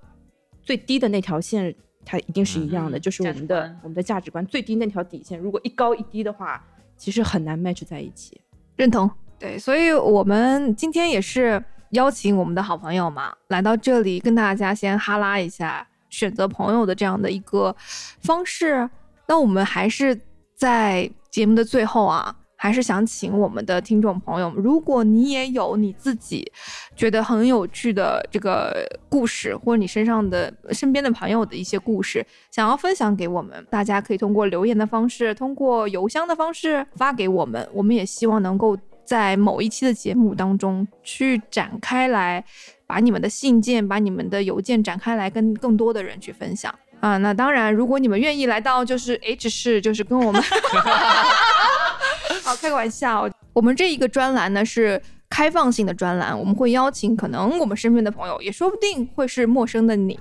[0.63, 6.65] 最低的那条线，它一定是一样的，嗯就是我们的我们的价值观最低那条底线，如果一高一低的话，
[6.97, 8.41] 其实很难 match 在一起。
[8.79, 9.11] 认同。
[9.37, 11.61] 对，所以我们今天也是
[11.91, 17.75] 邀请我们的好朋友嘛，来到这里跟大家先哈拉一下选择朋友的这样的一个
[18.21, 18.89] 方式。
[19.27, 20.17] 那我们还是
[20.55, 26.51] 在节目的最后啊，还是想请我们的听众朋友，如果你也有你自己
[26.93, 37.65] 觉得很有趣的这个故事，或者你身上的身边的朋友的一些故事，想要分享给我们，大家可以通过留言的方式，通过邮箱的方式发给我们。
[37.71, 42.43] 我们也希望能够在某一期的节目当中去展开来，
[42.85, 46.77] 把你们的信件、把你们的邮件展开来，跟更多的人去分享。
[46.99, 50.43] 啊，那当然，如果你们愿意来到就是 H 市，就是跟我们，
[52.43, 53.29] 好开个玩笑。
[53.53, 60.19] 我们这一个专栏呢是开放性的专栏，我们会邀请可能我们身边的朋友，也说不定会是陌生的你，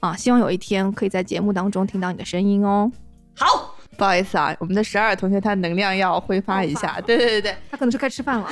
[0.00, 2.90] 啊，希望有一天可以在节目当中听到你的声音哦。
[3.36, 7.00] 好，不好意思啊，我们的十二同学他能量要挥发一下。
[7.00, 8.48] 对对对对，他可能是该吃饭了。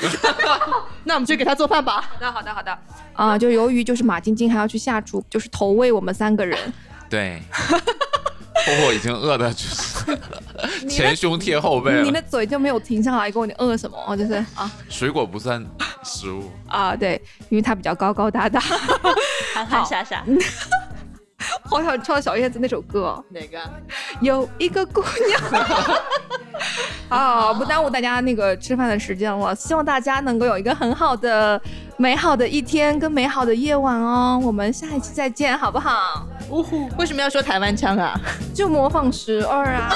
[1.04, 2.00] 那我们去给他做饭吧。
[2.00, 2.78] 好的，好的，好的。
[3.12, 6.58] 啊，就由于就是马晶晶还要去下厨，就是投喂我们三个人。
[7.08, 7.40] 对，
[8.54, 12.02] 婆婆已经饿的就是前胸贴后背了。
[12.02, 13.96] 你的嘴就没有停下来过，你饿什么？
[14.06, 14.70] 哦，就是啊。
[14.88, 15.64] 水果不算
[16.04, 18.60] 食物，啊，对，因为它比较高高大大，
[19.54, 20.24] 憨憨傻傻，
[21.64, 23.24] 好想唱小叶子那首歌哦。
[23.30, 23.58] 哪个？
[24.20, 25.40] 有一个姑娘。
[27.08, 29.54] 好，不耽误大家那个吃饭的时间了。
[29.54, 31.60] 希望大家能够有一个很好的、
[31.96, 34.40] 美好的一天跟美好的夜晚哦。
[34.42, 36.26] 我们下一期再见，好不好？
[36.48, 36.88] 呜呼！
[36.96, 38.18] 为什么要说台湾腔啊？
[38.54, 39.94] 就模仿十二啊。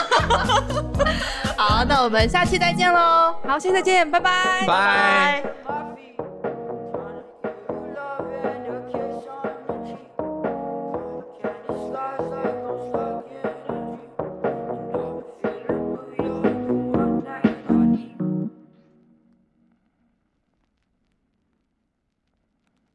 [1.56, 3.34] 好，那我们下期再见喽。
[3.46, 4.64] 好，下期再见，拜拜。
[4.66, 6.05] 拜。